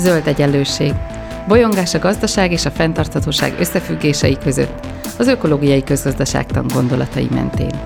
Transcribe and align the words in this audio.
Zöld 0.00 0.26
egyenlőség. 0.26 0.92
Bolyongás 1.48 1.94
a 1.94 1.98
gazdaság 1.98 2.52
és 2.52 2.64
a 2.64 2.70
fenntarthatóság 2.70 3.54
összefüggései 3.58 4.38
között, 4.38 4.86
az 5.18 5.26
ökológiai 5.26 5.84
közgazdaságtan 5.84 6.66
gondolatai 6.74 7.28
mentén. 7.30 7.80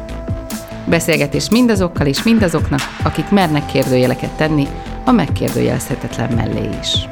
Beszélgetés 0.87 1.49
mindazokkal 1.51 2.07
és 2.07 2.23
mindazoknak, 2.23 2.81
akik 3.03 3.31
mernek 3.31 3.67
kérdőjeleket 3.67 4.37
tenni 4.37 4.67
a 5.05 5.13
megkérdőjelezhetetlen 5.13 6.33
mellé 6.33 6.69
is. 6.81 7.09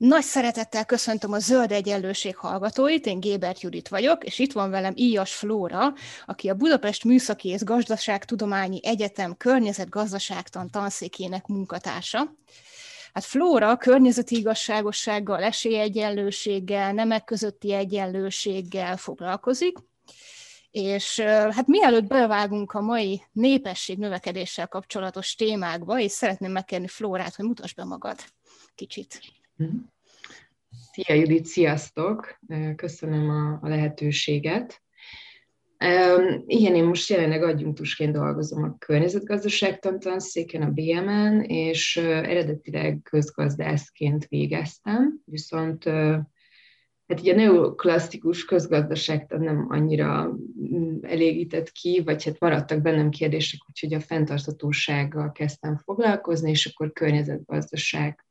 Nagy 0.00 0.22
szeretettel 0.22 0.84
köszöntöm 0.84 1.32
a 1.32 1.38
Zöld 1.38 1.72
Egyenlőség 1.72 2.36
hallgatóit, 2.36 3.06
én 3.06 3.20
Gébert 3.20 3.60
Judit 3.60 3.88
vagyok, 3.88 4.24
és 4.24 4.38
itt 4.38 4.52
van 4.52 4.70
velem 4.70 4.92
Íjas 4.96 5.34
Flóra, 5.34 5.92
aki 6.26 6.48
a 6.48 6.54
Budapest 6.54 7.04
Műszaki 7.04 7.48
és 7.48 7.62
Gazdaságtudományi 7.64 8.80
Egyetem 8.82 9.36
környezetgazdaságtan 9.36 10.70
tanszékének 10.70 11.46
munkatársa. 11.46 12.34
Hát 13.12 13.24
Flóra 13.24 13.76
környezeti 13.76 14.36
igazságossággal, 14.36 15.42
esélyegyenlőséggel, 15.42 16.92
nemek 16.92 17.24
közötti 17.24 17.72
egyenlőséggel 17.72 18.96
foglalkozik, 18.96 19.78
és 20.70 21.20
hát 21.50 21.66
mielőtt 21.66 22.06
bevágunk 22.06 22.72
a 22.72 22.80
mai 22.80 23.22
népesség 23.32 23.98
növekedéssel 23.98 24.66
kapcsolatos 24.66 25.34
témákba, 25.34 25.98
és 25.98 26.12
szeretném 26.12 26.52
megkérni 26.52 26.88
Flórát, 26.88 27.34
hogy 27.34 27.44
mutass 27.44 27.72
be 27.72 27.84
magad 27.84 28.18
kicsit. 28.74 29.39
Mhm. 29.60 29.76
Szia 30.92 31.14
Judit, 31.14 31.44
sziasztok! 31.44 32.38
Köszönöm 32.76 33.30
a, 33.62 33.68
lehetőséget. 33.68 34.82
Igen, 36.46 36.74
én 36.74 36.84
most 36.84 37.08
jelenleg 37.08 37.42
adjunktusként 37.42 38.12
dolgozom 38.12 38.62
a 38.62 38.76
környezetgazdaságtan 38.78 39.98
tanszéken, 39.98 40.62
a 40.62 40.70
BMN, 40.70 41.40
és 41.42 41.96
eredetileg 41.96 43.00
közgazdászként 43.02 44.26
végeztem, 44.28 45.20
viszont 45.24 45.84
hát 47.06 47.20
ugye 47.20 47.32
a 47.32 47.36
neoklasszikus 47.36 48.44
közgazdaságtan 48.44 49.40
nem 49.40 49.66
annyira 49.68 50.38
mm, 50.72 50.96
elégített 51.02 51.70
ki, 51.70 52.02
vagy 52.04 52.24
hát 52.24 52.40
maradtak 52.40 52.80
bennem 52.80 53.10
kérdések, 53.10 53.60
úgyhogy 53.68 53.94
a 53.94 54.00
fenntarthatósággal 54.00 55.32
kezdtem 55.32 55.76
foglalkozni, 55.76 56.50
és 56.50 56.66
akkor 56.66 56.92
környezetgazdaság 56.92 58.24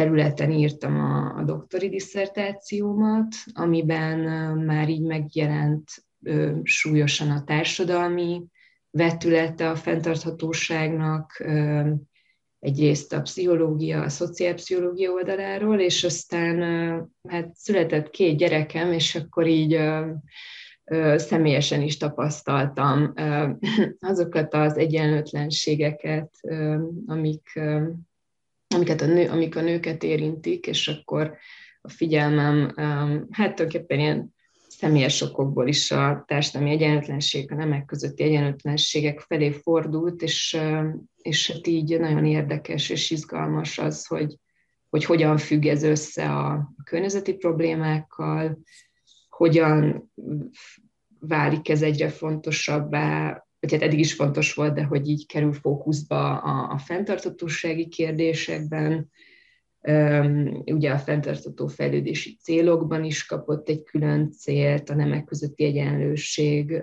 területen 0.00 0.50
írtam 0.50 1.00
a, 1.00 1.36
a 1.36 1.42
doktori 1.44 1.88
diszertációmat, 1.88 3.34
amiben 3.52 4.18
már 4.58 4.88
így 4.88 5.02
megjelent 5.02 5.88
ö, 6.22 6.56
súlyosan 6.62 7.30
a 7.30 7.44
társadalmi 7.44 8.42
vetülete 8.90 9.70
a 9.70 9.76
fenntarthatóságnak, 9.76 11.40
ö, 11.44 11.90
egyrészt 12.58 13.12
a 13.12 13.20
pszichológia, 13.20 14.02
a 14.02 14.08
szociálpszichológia 14.08 15.10
oldaláról, 15.10 15.80
és 15.80 16.04
aztán 16.04 16.58
hát 17.28 17.54
született 17.54 18.10
két 18.10 18.36
gyerekem, 18.36 18.92
és 18.92 19.14
akkor 19.14 19.46
így 19.46 19.74
ö, 19.74 20.10
ö, 20.84 21.14
személyesen 21.18 21.82
is 21.82 21.96
tapasztaltam 21.96 23.12
ö, 23.16 23.50
azokat 24.10 24.54
az 24.54 24.76
egyenlőtlenségeket, 24.76 26.30
amik 27.06 27.60
amiket 28.74 29.00
a 29.00 29.06
nő, 29.06 29.28
amik 29.28 29.56
a 29.56 29.60
nőket 29.60 30.02
érintik, 30.02 30.66
és 30.66 30.88
akkor 30.88 31.36
a 31.80 31.88
figyelmem, 31.88 32.74
hát 33.30 33.54
tulajdonképpen 33.54 33.98
ilyen 33.98 34.34
személyes 34.68 35.20
okokból 35.20 35.68
is 35.68 35.90
a 35.90 36.24
társadalmi 36.26 36.70
egyenlőtlenség, 36.70 37.52
a 37.52 37.54
nemek 37.54 37.84
közötti 37.84 38.22
egyenlőtlenségek 38.22 39.20
felé 39.20 39.50
fordult, 39.50 40.22
és, 40.22 40.58
és 41.22 41.50
hát 41.50 41.66
így 41.66 42.00
nagyon 42.00 42.24
érdekes 42.24 42.90
és 42.90 43.10
izgalmas 43.10 43.78
az, 43.78 44.06
hogy, 44.06 44.36
hogy 44.88 45.04
hogyan 45.04 45.36
függ 45.38 45.66
ez 45.66 45.82
össze 45.82 46.30
a 46.30 46.72
környezeti 46.84 47.34
problémákkal, 47.34 48.58
hogyan 49.28 50.10
válik 51.20 51.68
ez 51.68 51.82
egyre 51.82 52.08
fontosabbá 52.08 53.44
vagy 53.60 53.72
hát 53.72 53.82
eddig 53.82 53.98
is 53.98 54.12
fontos 54.12 54.54
volt, 54.54 54.74
de 54.74 54.84
hogy 54.84 55.08
így 55.08 55.26
kerül 55.26 55.52
fókuszba 55.52 56.38
a, 56.38 56.72
a 56.72 56.78
fenntartatósági 56.78 57.88
kérdésekben, 57.88 59.10
ugye 60.64 60.90
a 60.90 60.98
fenntartató 60.98 61.66
fejlődési 61.66 62.36
célokban 62.42 63.04
is 63.04 63.26
kapott 63.26 63.68
egy 63.68 63.82
külön 63.82 64.30
célt, 64.30 64.90
a 64.90 64.94
nemek 64.94 65.24
közötti 65.24 65.64
egyenlőség, 65.64 66.82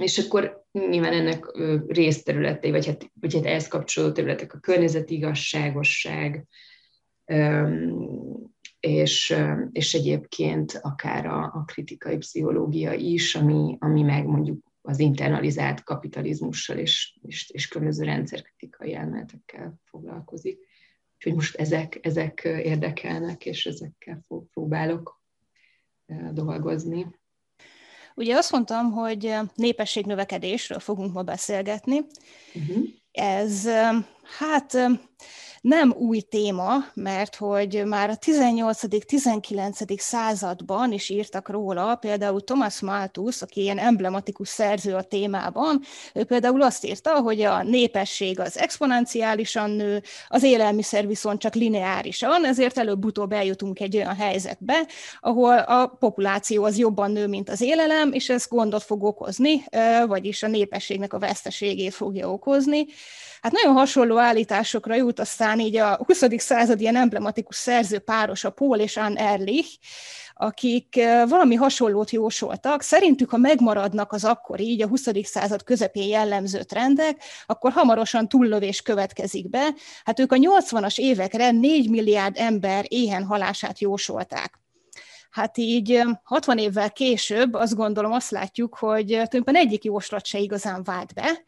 és 0.00 0.18
akkor 0.18 0.64
nyilván 0.72 1.12
ennek 1.12 1.44
részterületei, 1.86 2.70
vagy 2.70 2.86
hát, 2.86 3.10
vagy 3.20 3.34
hát 3.34 3.44
ehhez 3.44 3.68
kapcsolódó 3.68 4.12
területek 4.12 4.54
a 4.54 4.58
környezeti 4.58 5.14
igazságosság, 5.14 6.46
és, 8.80 9.36
és 9.72 9.94
egyébként 9.94 10.78
akár 10.82 11.26
a, 11.26 11.42
a 11.42 11.64
kritikai 11.64 12.16
pszichológia 12.16 12.92
is, 12.92 13.34
ami, 13.34 13.76
ami 13.78 14.02
meg 14.02 14.26
mondjuk 14.26 14.71
az 14.82 14.98
internalizált 14.98 15.82
kapitalizmussal 15.82 16.78
és, 16.78 17.18
és, 17.22 17.50
és 17.50 17.68
különböző 17.68 18.04
rendszerkritikai 18.04 18.94
elméletekkel 18.94 19.74
foglalkozik. 19.84 20.58
Úgyhogy 21.14 21.34
most 21.34 21.56
ezek, 21.56 21.98
ezek 22.02 22.40
érdekelnek, 22.44 23.46
és 23.46 23.66
ezekkel 23.66 24.20
próbálok 24.52 25.22
dolgozni. 26.32 27.20
Ugye 28.14 28.36
azt 28.36 28.52
mondtam, 28.52 28.90
hogy 28.90 29.34
népességnövekedésről 29.54 30.78
fogunk 30.78 31.12
ma 31.12 31.22
beszélgetni. 31.22 31.98
Uh-huh. 32.54 32.84
Ez 33.12 33.68
hát 34.38 34.76
nem 35.62 35.94
új 35.98 36.20
téma, 36.20 36.74
mert 36.94 37.36
hogy 37.36 37.82
már 37.84 38.10
a 38.10 38.16
18.-19. 38.16 39.98
században 39.98 40.92
is 40.92 41.08
írtak 41.08 41.48
róla, 41.48 41.96
például 41.96 42.44
Thomas 42.44 42.80
Malthus, 42.80 43.42
aki 43.42 43.60
ilyen 43.60 43.78
emblematikus 43.78 44.48
szerző 44.48 44.94
a 44.94 45.02
témában, 45.02 45.80
ő 46.14 46.24
például 46.24 46.62
azt 46.62 46.84
írta, 46.84 47.20
hogy 47.20 47.40
a 47.40 47.62
népesség 47.62 48.40
az 48.40 48.58
exponenciálisan 48.58 49.70
nő, 49.70 50.02
az 50.28 50.42
élelmiszer 50.42 51.06
viszont 51.06 51.40
csak 51.40 51.54
lineárisan, 51.54 52.44
ezért 52.44 52.78
előbb-utóbb 52.78 53.32
eljutunk 53.32 53.80
egy 53.80 53.96
olyan 53.96 54.16
helyzetbe, 54.16 54.86
ahol 55.20 55.58
a 55.58 55.86
populáció 55.86 56.64
az 56.64 56.78
jobban 56.78 57.10
nő, 57.10 57.26
mint 57.26 57.50
az 57.50 57.60
élelem, 57.60 58.12
és 58.12 58.28
ez 58.28 58.46
gondot 58.48 58.82
fog 58.82 59.02
okozni, 59.02 59.64
vagyis 60.06 60.42
a 60.42 60.48
népességnek 60.48 61.12
a 61.12 61.18
veszteségét 61.18 61.94
fogja 61.94 62.32
okozni. 62.32 62.86
Hát 63.42 63.52
nagyon 63.52 63.74
hasonló 63.74 64.18
állításokra 64.18 64.94
jut 64.94 65.20
aztán 65.20 65.60
így 65.60 65.76
a 65.76 65.98
20. 66.06 66.22
század 66.36 66.80
ilyen 66.80 66.96
emblematikus 66.96 67.56
szerző 67.56 67.98
páros, 67.98 68.44
a 68.44 68.50
Paul 68.50 68.78
és 68.78 68.96
Anne 68.96 69.20
Ehrlich, 69.20 69.78
akik 70.34 70.94
valami 71.28 71.54
hasonlót 71.54 72.10
jósoltak. 72.10 72.82
Szerintük, 72.82 73.30
ha 73.30 73.36
megmaradnak 73.36 74.12
az 74.12 74.24
akkor 74.24 74.60
így 74.60 74.82
a 74.82 74.88
20. 74.88 75.08
század 75.22 75.62
közepén 75.62 76.08
jellemző 76.08 76.62
trendek, 76.62 77.22
akkor 77.46 77.72
hamarosan 77.72 78.28
túllövés 78.28 78.82
következik 78.82 79.50
be. 79.50 79.68
Hát 80.04 80.18
ők 80.18 80.32
a 80.32 80.36
80-as 80.36 80.98
évekre 80.98 81.50
4 81.50 81.90
milliárd 81.90 82.36
ember 82.38 82.84
éhen 82.88 83.24
halását 83.24 83.80
jósolták. 83.80 84.60
Hát 85.30 85.58
így 85.58 86.02
60 86.22 86.58
évvel 86.58 86.92
később 86.92 87.54
azt 87.54 87.74
gondolom, 87.74 88.12
azt 88.12 88.30
látjuk, 88.30 88.76
hogy 88.78 89.06
tulajdonképpen 89.06 89.56
egyik 89.56 89.84
jóslat 89.84 90.26
se 90.26 90.38
igazán 90.38 90.82
vált 90.84 91.14
be. 91.14 91.42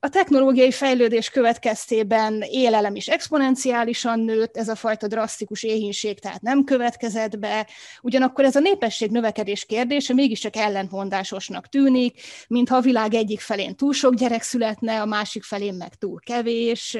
A 0.00 0.08
technológiai 0.10 0.70
fejlődés 0.70 1.30
következtében 1.30 2.42
élelem 2.50 2.94
is 2.94 3.08
exponenciálisan 3.08 4.20
nőtt, 4.20 4.56
ez 4.56 4.68
a 4.68 4.74
fajta 4.74 5.06
drasztikus 5.06 5.62
éhínség 5.62 6.20
tehát 6.20 6.42
nem 6.42 6.64
következett 6.64 7.38
be, 7.38 7.68
ugyanakkor 8.02 8.44
ez 8.44 8.56
a 8.56 8.60
népesség 8.60 9.10
növekedés 9.10 9.64
kérdése 9.64 10.14
mégiscsak 10.14 10.56
ellentmondásosnak 10.56 11.68
tűnik, 11.68 12.20
mintha 12.48 12.76
a 12.76 12.80
világ 12.80 13.14
egyik 13.14 13.40
felén 13.40 13.76
túl 13.76 13.92
sok 13.92 14.14
gyerek 14.14 14.42
születne, 14.42 15.00
a 15.00 15.06
másik 15.06 15.42
felén 15.42 15.74
meg 15.74 15.94
túl 15.94 16.20
kevés. 16.20 16.96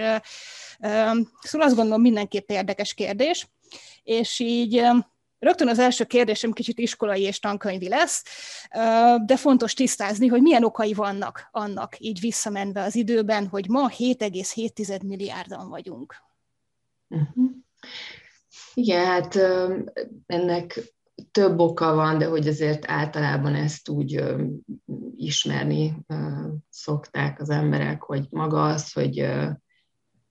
Szóval 1.40 1.66
azt 1.66 1.76
gondolom 1.76 2.00
mindenképp 2.00 2.50
érdekes 2.50 2.94
kérdés, 2.94 3.48
és 4.02 4.38
így 4.38 4.82
Rögtön 5.38 5.68
az 5.68 5.78
első 5.78 6.04
kérdésem 6.04 6.52
kicsit 6.52 6.78
iskolai 6.78 7.22
és 7.22 7.38
tankönyvi 7.38 7.88
lesz, 7.88 8.22
de 9.26 9.36
fontos 9.36 9.74
tisztázni, 9.74 10.26
hogy 10.26 10.42
milyen 10.42 10.64
okai 10.64 10.92
vannak 10.92 11.48
annak, 11.50 11.96
így 11.98 12.20
visszamenve 12.20 12.82
az 12.82 12.94
időben, 12.94 13.46
hogy 13.46 13.68
ma 13.68 13.88
7,7 13.88 15.06
milliárdan 15.06 15.68
vagyunk. 15.68 16.14
Uh-huh. 17.08 17.50
Igen, 18.74 19.04
hát 19.04 19.38
ennek 20.26 20.94
több 21.30 21.58
oka 21.58 21.94
van, 21.94 22.18
de 22.18 22.26
hogy 22.26 22.48
azért 22.48 22.90
általában 22.90 23.54
ezt 23.54 23.88
úgy 23.88 24.24
ismerni 25.16 25.96
szokták 26.70 27.40
az 27.40 27.50
emberek, 27.50 28.02
hogy 28.02 28.26
maga 28.30 28.64
az, 28.64 28.92
hogy 28.92 29.26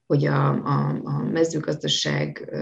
hogy 0.05 0.25
a, 0.25 0.49
a, 0.49 1.01
a 1.03 1.17
mezőgazdaság 1.17 2.53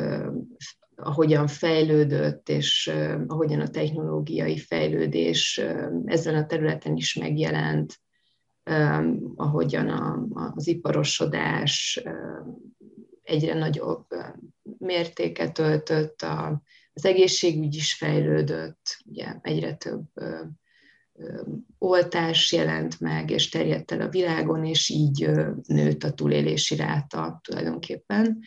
ahogyan 1.03 1.47
fejlődött, 1.47 2.49
és 2.49 2.91
ahogyan 3.27 3.59
a 3.59 3.69
technológiai 3.69 4.57
fejlődés 4.57 5.61
ezen 6.05 6.35
a 6.35 6.45
területen 6.45 6.95
is 6.95 7.13
megjelent, 7.15 7.99
ahogyan 9.35 9.87
a, 9.89 10.25
az 10.55 10.67
iparosodás 10.67 12.03
egyre 13.23 13.53
nagyobb 13.53 14.05
mértéket 14.77 15.59
öltött, 15.59 16.21
a, 16.21 16.61
az 16.93 17.05
egészségügy 17.05 17.75
is 17.75 17.95
fejlődött, 17.95 18.97
ugye 19.05 19.35
egyre 19.41 19.75
több 19.75 20.03
oltás 21.77 22.51
jelent 22.51 22.99
meg, 22.99 23.29
és 23.29 23.49
terjedt 23.49 23.91
el 23.91 24.01
a 24.01 24.09
világon, 24.09 24.65
és 24.65 24.89
így 24.89 25.29
nőtt 25.65 26.03
a 26.03 26.13
túlélési 26.13 26.75
ráta 26.75 27.39
tulajdonképpen. 27.43 28.39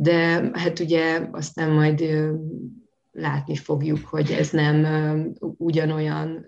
De 0.00 0.50
hát 0.52 0.78
ugye 0.78 1.28
aztán 1.32 1.70
majd 1.70 2.04
látni 3.12 3.56
fogjuk, 3.56 4.04
hogy 4.04 4.30
ez 4.30 4.50
nem 4.50 4.86
ugyanolyan 5.38 6.44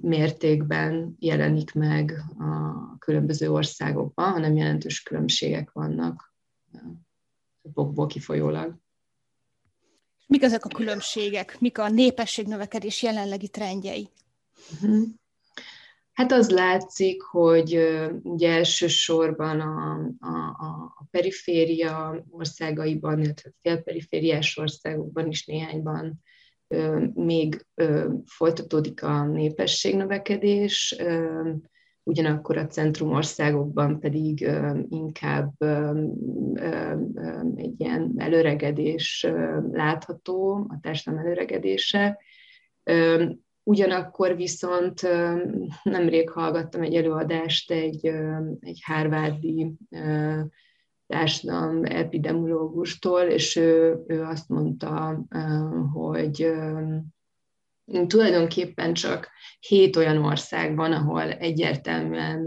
mértékben 0.00 1.16
jelenik 1.18 1.72
meg 1.72 2.12
a 2.38 2.98
különböző 2.98 3.50
országokban, 3.50 4.32
hanem 4.32 4.56
jelentős 4.56 5.02
különbségek 5.02 5.72
vannak 5.72 6.34
bokból 7.62 8.06
kifolyólag. 8.06 8.76
Mik 10.26 10.42
ezek 10.42 10.64
a 10.64 10.68
különbségek? 10.68 11.60
Mik 11.60 11.78
a 11.78 11.88
népességnövekedés 11.88 13.02
jelenlegi 13.02 13.48
trendjei? 13.48 14.08
Mhm. 14.80 15.02
Hát 16.14 16.32
az 16.32 16.50
látszik, 16.50 17.22
hogy 17.22 17.78
ugye 18.22 18.50
elsősorban 18.50 19.60
a, 19.60 19.92
a, 20.18 20.36
a 20.98 21.06
periféria 21.10 22.24
országaiban, 22.30 23.20
illetve 23.20 23.50
félperifériás 23.62 24.56
országokban 24.56 25.26
is 25.28 25.46
néhányban 25.46 26.22
még 27.14 27.66
folytatódik 28.24 29.02
a 29.02 29.24
népességnövekedés, 29.24 30.96
ugyanakkor 32.02 32.56
a 32.56 32.66
centrumországokban 32.66 34.00
pedig 34.00 34.40
inkább 34.88 35.52
egy 37.56 37.80
ilyen 37.80 38.14
előregedés 38.16 39.26
látható, 39.70 40.54
a 40.54 40.78
társadalom 40.80 41.24
előregedése. 41.24 42.18
Ugyanakkor 43.66 44.36
viszont 44.36 45.02
nemrég 45.82 46.30
hallgattam 46.30 46.82
egy 46.82 46.94
előadást 46.94 47.70
egy, 47.70 48.06
egy 48.60 48.82
Harvardi 48.84 49.72
társadalom 51.06 51.84
epidemiológustól, 51.84 53.20
és 53.20 53.56
ő, 53.56 54.02
ő 54.06 54.22
azt 54.22 54.48
mondta, 54.48 55.24
hogy 55.92 56.52
tulajdonképpen 58.06 58.94
csak 58.94 59.30
hét 59.60 59.96
olyan 59.96 60.24
ország 60.24 60.76
van, 60.76 60.92
ahol 60.92 61.32
egyértelműen 61.32 62.46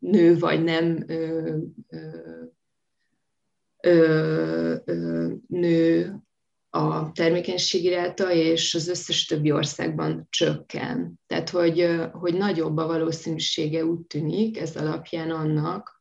nő 0.00 0.38
vagy 0.38 0.62
nem 0.62 1.04
nő 5.46 6.14
a 6.74 7.12
termékenységi 7.12 7.88
ráta, 7.88 8.32
és 8.32 8.74
az 8.74 8.88
összes 8.88 9.24
többi 9.24 9.52
országban 9.52 10.26
csökken. 10.30 11.20
Tehát, 11.26 11.50
hogy, 11.50 11.88
hogy 12.12 12.34
nagyobb 12.34 12.76
a 12.76 12.86
valószínűsége 12.86 13.84
úgy 13.84 14.00
tűnik 14.00 14.60
ez 14.60 14.76
alapján 14.76 15.30
annak, 15.30 16.00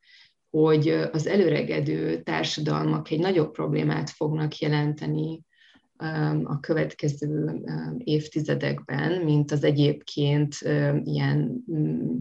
hogy 0.49 0.87
az 1.11 1.27
előregedő 1.27 2.21
társadalmak 2.21 3.09
egy 3.09 3.19
nagyobb 3.19 3.51
problémát 3.51 4.09
fognak 4.09 4.57
jelenteni 4.57 5.41
a 6.43 6.59
következő 6.59 7.61
évtizedekben, 7.97 9.21
mint 9.21 9.51
az 9.51 9.63
egyébként 9.63 10.55
ilyen 11.03 11.63
mm, 11.71 12.17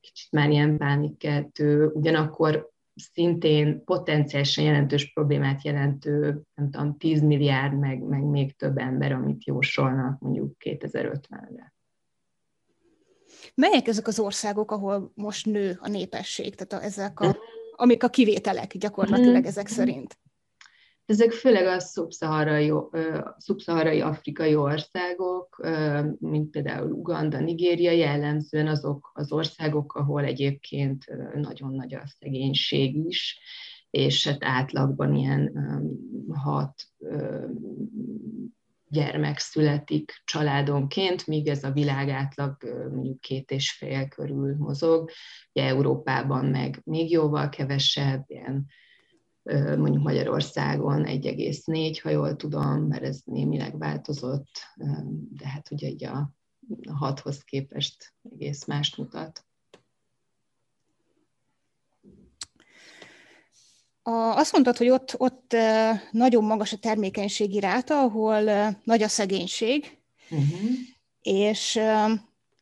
kicsit 0.00 0.30
már 0.30 0.50
ilyen 0.50 0.76
pánikkeltő, 0.76 1.86
ugyanakkor 1.86 2.70
szintén 2.96 3.84
potenciálisan 3.84 4.64
jelentős 4.64 5.12
problémát 5.12 5.64
jelentő, 5.64 6.42
nem 6.54 6.70
tudom, 6.70 6.96
10 6.98 7.22
milliárd, 7.22 7.78
meg, 7.78 8.02
meg 8.02 8.22
még 8.22 8.56
több 8.56 8.78
ember, 8.78 9.12
amit 9.12 9.44
jósolnak 9.44 10.20
mondjuk 10.20 10.56
2050-re. 10.64 11.74
Melyek 13.54 13.86
ezek 13.86 14.06
az 14.06 14.18
országok, 14.18 14.70
ahol 14.70 15.12
most 15.14 15.46
nő 15.46 15.78
a 15.80 15.88
népesség, 15.88 16.54
tehát 16.54 16.84
a, 16.84 16.86
ezek 16.86 17.20
a, 17.20 17.36
amik 17.76 18.02
a 18.02 18.08
kivételek 18.08 18.76
gyakorlatilag 18.76 19.36
mhm. 19.36 19.46
ezek 19.46 19.66
szerint? 19.66 20.18
Ezek 21.06 21.30
főleg 21.30 21.66
a 21.66 21.80
szubszaharai, 21.80 22.72
szubszaharai 23.36 24.00
afrikai 24.00 24.54
országok, 24.54 25.66
mint 26.18 26.50
például 26.50 26.90
Uganda, 26.90 27.40
Nigéria, 27.40 27.90
jellemzően 27.90 28.66
azok 28.66 29.10
az 29.14 29.32
országok, 29.32 29.94
ahol 29.94 30.24
egyébként 30.24 31.04
nagyon 31.34 31.74
nagy 31.74 31.94
a 31.94 32.02
szegénység 32.18 32.96
is, 32.96 33.40
és 33.90 34.26
hát 34.26 34.44
átlagban 34.44 35.14
ilyen 35.14 35.52
hat 36.32 36.82
gyermek 38.88 39.38
születik 39.38 40.12
családonként, 40.24 41.26
míg 41.26 41.48
ez 41.48 41.64
a 41.64 41.70
világ 41.72 42.08
átlag 42.08 42.56
mondjuk 42.92 43.20
két 43.20 43.50
és 43.50 43.72
fél 43.72 44.08
körül 44.08 44.56
mozog. 44.56 45.10
Ugye 45.52 45.66
Európában 45.66 46.44
meg 46.44 46.80
még 46.84 47.10
jóval 47.10 47.48
kevesebb, 47.48 48.24
ilyen 48.26 48.66
mondjuk 49.54 50.02
Magyarországon 50.02 51.04
1,4, 51.06 51.98
ha 52.02 52.10
jól 52.10 52.36
tudom, 52.36 52.82
mert 52.82 53.02
ez 53.02 53.20
némileg 53.24 53.78
változott, 53.78 54.48
de 55.30 55.48
hát 55.48 55.70
ugye 55.70 55.88
így 55.88 56.04
a, 56.04 56.30
a 56.88 56.92
hathoz 56.92 57.42
képest 57.42 58.14
egész 58.32 58.64
mást 58.64 58.96
mutat. 58.96 59.44
A, 64.02 64.10
azt 64.10 64.52
mondtad, 64.52 64.76
hogy 64.76 64.88
ott, 64.88 65.14
ott 65.16 65.56
nagyon 66.10 66.44
magas 66.44 66.72
a 66.72 66.78
termékenységi 66.78 67.60
ráta, 67.60 68.00
ahol 68.00 68.42
nagy 68.84 69.02
a 69.02 69.08
szegénység, 69.08 69.98
uh-huh. 70.30 70.70
és 71.22 71.76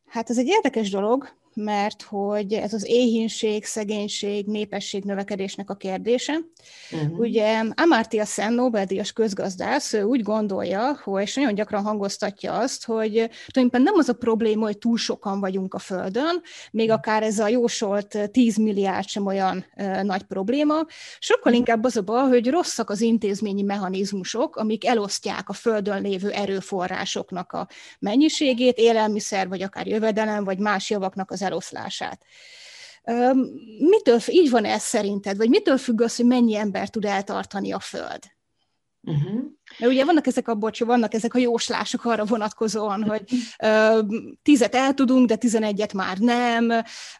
hát 0.05 0.29
ez 0.29 0.37
egy 0.37 0.47
érdekes 0.47 0.89
dolog, 0.89 1.43
mert 1.55 2.01
hogy 2.01 2.53
ez 2.53 2.73
az 2.73 2.85
éhínség, 2.87 3.65
szegénység, 3.65 4.45
népesség 4.45 5.03
növekedésnek 5.03 5.69
a 5.69 5.75
kérdése. 5.75 6.39
Uh-huh. 6.91 7.19
Ugye 7.19 7.63
Amartya 7.75 8.25
Sen, 8.25 8.53
Nobel-díjas 8.53 9.11
közgazdász, 9.11 9.93
ő 9.93 10.03
úgy 10.03 10.21
gondolja, 10.21 10.99
hogy, 11.03 11.21
és 11.21 11.35
nagyon 11.35 11.55
gyakran 11.55 11.83
hangoztatja 11.83 12.53
azt, 12.53 12.85
hogy 12.85 13.11
tulajdonképpen 13.11 13.81
nem 13.81 13.93
az 13.97 14.09
a 14.09 14.13
probléma, 14.13 14.65
hogy 14.65 14.77
túl 14.77 14.97
sokan 14.97 15.39
vagyunk 15.39 15.73
a 15.73 15.79
Földön, 15.79 16.41
még 16.71 16.91
akár 16.91 17.23
ez 17.23 17.39
a 17.39 17.47
jósolt 17.47 18.29
10 18.31 18.57
milliárd 18.57 19.07
sem 19.07 19.25
olyan 19.25 19.65
uh, 19.77 20.03
nagy 20.03 20.23
probléma, 20.23 20.73
sokkal 21.19 21.41
uh-huh. 21.43 21.57
inkább 21.57 21.83
az 21.83 21.97
a 21.97 22.01
baj, 22.01 22.27
hogy 22.27 22.49
rosszak 22.49 22.89
az 22.89 23.01
intézményi 23.01 23.61
mechanizmusok, 23.61 24.55
amik 24.55 24.85
elosztják 24.85 25.49
a 25.49 25.53
Földön 25.53 26.01
lévő 26.01 26.29
erőforrásoknak 26.29 27.51
a 27.51 27.67
mennyiségét, 27.99 28.77
élelmiszer, 28.77 29.47
vagy 29.47 29.61
akár 29.61 29.87
jövedelem, 29.87 30.43
vagy 30.43 30.59
más 30.59 30.89
javaknak 30.89 31.31
az 31.31 31.43
eloszlását. 31.45 32.25
Mitől, 33.77 34.19
így 34.27 34.49
van 34.49 34.65
ez 34.65 34.83
szerinted, 34.83 35.37
vagy 35.37 35.49
mitől 35.49 35.77
függ 35.77 36.01
az, 36.01 36.15
hogy 36.15 36.25
mennyi 36.25 36.55
ember 36.55 36.89
tud 36.89 37.05
eltartani 37.05 37.71
a 37.71 37.79
Föld? 37.79 38.23
Uh-huh. 39.01 39.43
Mert 39.77 39.91
ugye 39.91 40.05
vannak 40.05 40.27
ezek 40.27 40.47
a, 40.47 40.55
bocs, 40.55 40.83
vannak 40.83 41.13
ezek 41.13 41.33
a 41.33 41.37
jóslások 41.37 42.05
arra 42.05 42.25
vonatkozóan, 42.25 43.03
hogy 43.03 43.23
uh, 43.63 44.05
tízet 44.41 44.75
el 44.75 44.93
tudunk, 44.93 45.27
de 45.27 45.35
tizenegyet 45.35 45.93
már 45.93 46.17
nem. 46.17 46.71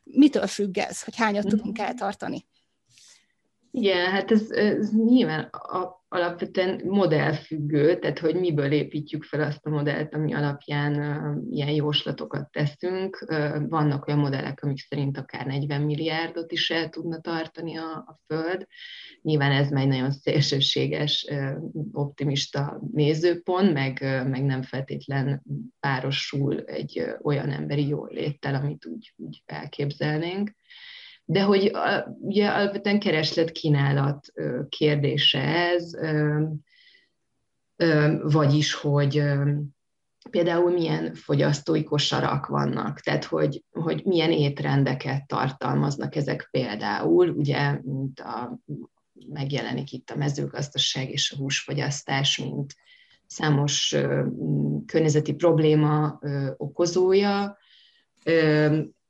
Mitől 0.03 0.47
függ 0.47 0.77
ez, 0.77 1.03
hogy 1.03 1.15
hányat 1.15 1.43
uh-huh. 1.43 1.59
tudunk 1.59 1.79
eltartani? 1.79 2.45
Igen, 3.77 4.11
hát 4.11 4.31
ez, 4.31 4.51
ez 4.51 4.93
nyilván 4.93 5.43
a, 5.51 6.03
alapvetően 6.07 6.81
modellfüggő, 6.85 7.99
tehát 7.99 8.19
hogy 8.19 8.35
miből 8.35 8.71
építjük 8.71 9.23
fel 9.23 9.41
azt 9.41 9.65
a 9.65 9.69
modellt, 9.69 10.13
ami 10.13 10.33
alapján 10.33 10.95
uh, 10.95 11.53
ilyen 11.55 11.69
jóslatokat 11.69 12.51
teszünk. 12.51 13.25
Uh, 13.29 13.67
vannak 13.69 14.07
olyan 14.07 14.19
modellek, 14.19 14.63
amik 14.63 14.77
szerint 14.77 15.17
akár 15.17 15.45
40 15.45 15.81
milliárdot 15.81 16.51
is 16.51 16.69
el 16.69 16.89
tudna 16.89 17.21
tartani 17.21 17.77
a, 17.77 17.91
a 17.91 18.19
Föld. 18.27 18.67
Nyilván 19.21 19.51
ez 19.51 19.69
már 19.69 19.83
egy 19.83 19.89
nagyon 19.89 20.11
szélsőséges, 20.11 21.27
uh, 21.29 21.55
optimista 21.91 22.81
nézőpont, 22.93 23.73
meg, 23.73 23.99
uh, 24.01 24.27
meg 24.27 24.43
nem 24.43 24.61
feltétlen 24.61 25.43
párosul 25.79 26.59
egy 26.59 26.99
uh, 26.99 27.25
olyan 27.25 27.49
emberi 27.49 27.87
jól 27.87 28.09
léttel, 28.11 28.55
amit 28.55 28.85
úgy, 28.85 29.13
úgy 29.17 29.43
elképzelnénk 29.45 30.51
de 31.25 31.41
hogy 31.41 31.71
ugye 32.19 32.47
alapvetően 32.47 32.99
kereslet-kínálat 32.99 34.27
kérdése 34.69 35.39
ez, 35.39 35.97
vagyis, 38.21 38.73
hogy 38.73 39.23
például 40.29 40.71
milyen 40.71 41.13
fogyasztói 41.13 41.83
kosarak 41.83 42.47
vannak, 42.47 42.99
tehát 42.99 43.23
hogy, 43.23 43.63
hogy 43.71 44.03
milyen 44.05 44.31
étrendeket 44.31 45.27
tartalmaznak 45.27 46.15
ezek 46.15 46.47
például, 46.51 47.29
ugye, 47.29 47.79
mint 47.83 48.19
a, 48.19 48.59
megjelenik 49.27 49.91
itt 49.91 50.09
a 50.09 50.15
mezőgazdaság 50.15 51.09
és 51.09 51.31
a 51.31 51.37
húsfogyasztás, 51.37 52.37
mint 52.37 52.75
számos 53.25 53.95
környezeti 54.85 55.33
probléma 55.33 56.19
okozója, 56.57 57.57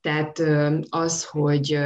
tehát 0.05 0.39
az, 0.89 1.25
hogy 1.25 1.79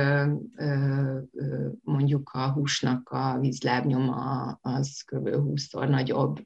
mondjuk 1.83 2.29
a 2.33 2.51
húsnak 2.51 3.09
a 3.09 3.37
vízlábnyoma 3.39 4.51
az 4.61 5.01
kb. 5.01 5.29
20-szor 5.31 5.89
nagyobb 5.89 6.39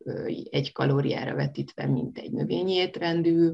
egy 0.50 0.72
kalóriára 0.72 1.36
vetítve, 1.36 1.86
mint 1.86 2.18
egy 2.18 2.32
növényi 2.32 2.74
étrendű 2.74 3.50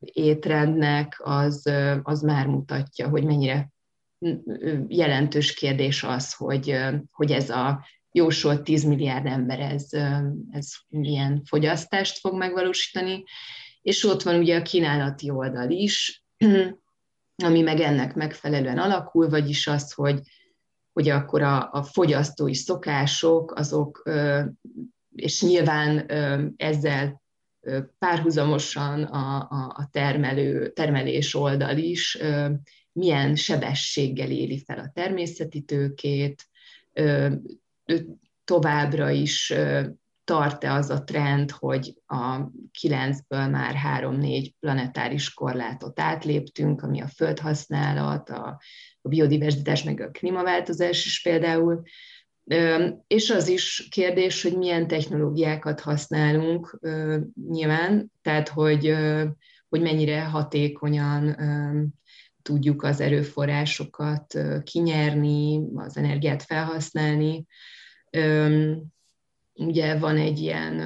étrendnek, 0.00 1.20
az, 1.24 1.70
az 2.02 2.20
már 2.20 2.46
mutatja, 2.46 3.08
hogy 3.08 3.24
mennyire 3.24 3.70
jelentős 4.88 5.54
kérdés 5.54 6.02
az, 6.02 6.34
hogy, 6.34 6.78
hogy 7.10 7.30
ez 7.30 7.50
a 7.50 7.86
jósolt 8.10 8.62
10 8.62 8.84
milliárd 8.84 9.26
ember 9.26 9.60
ez, 9.60 9.88
ez 10.50 10.68
milyen 10.88 11.42
fogyasztást 11.44 12.18
fog 12.18 12.34
megvalósítani, 12.34 13.24
és 13.86 14.04
ott 14.04 14.22
van 14.22 14.38
ugye 14.38 14.56
a 14.56 14.62
kínálati 14.62 15.30
oldal 15.30 15.70
is, 15.70 16.24
ami 17.44 17.60
meg 17.60 17.80
ennek 17.80 18.14
megfelelően 18.14 18.78
alakul, 18.78 19.28
vagyis 19.28 19.66
az, 19.66 19.92
hogy, 19.92 20.20
hogy 20.92 21.08
akkor 21.08 21.42
a, 21.42 21.72
a 21.72 21.82
fogyasztói 21.82 22.54
szokások, 22.54 23.52
azok, 23.54 24.10
és 25.14 25.42
nyilván 25.42 26.06
ezzel 26.56 27.22
párhuzamosan 27.98 29.02
a, 29.02 29.36
a, 29.36 29.74
a 29.76 29.88
termelő, 29.90 30.72
termelés 30.72 31.34
oldal 31.34 31.76
is 31.76 32.18
milyen 32.92 33.36
sebességgel 33.36 34.30
éli 34.30 34.62
fel 34.64 34.78
a 34.78 34.90
természeti 34.94 35.60
tőkét, 35.60 36.46
továbbra 38.44 39.10
is 39.10 39.54
tart-e 40.26 40.72
az 40.72 40.90
a 40.90 41.04
trend, 41.04 41.50
hogy 41.50 41.94
a 42.06 42.40
kilencből 42.70 43.46
már 43.46 43.74
három-négy 43.74 44.54
planetáris 44.60 45.34
korlátot 45.34 46.00
átléptünk, 46.00 46.82
ami 46.82 47.00
a 47.00 47.06
földhasználat, 47.06 48.30
a, 48.30 48.60
a 49.02 49.08
biodiverzitás, 49.08 49.82
meg 49.82 50.00
a 50.00 50.10
klímaváltozás 50.10 51.06
is 51.06 51.22
például. 51.22 51.82
És 53.06 53.30
az 53.30 53.48
is 53.48 53.88
kérdés, 53.90 54.42
hogy 54.42 54.56
milyen 54.56 54.86
technológiákat 54.86 55.80
használunk 55.80 56.78
nyilván, 57.48 58.12
tehát 58.22 58.48
hogy, 58.48 58.94
hogy 59.68 59.80
mennyire 59.80 60.24
hatékonyan 60.24 61.36
tudjuk 62.42 62.82
az 62.82 63.00
erőforrásokat 63.00 64.38
kinyerni, 64.62 65.62
az 65.74 65.96
energiát 65.96 66.42
felhasználni 66.42 67.46
ugye 69.56 69.98
van 69.98 70.16
egy 70.16 70.38
ilyen 70.38 70.80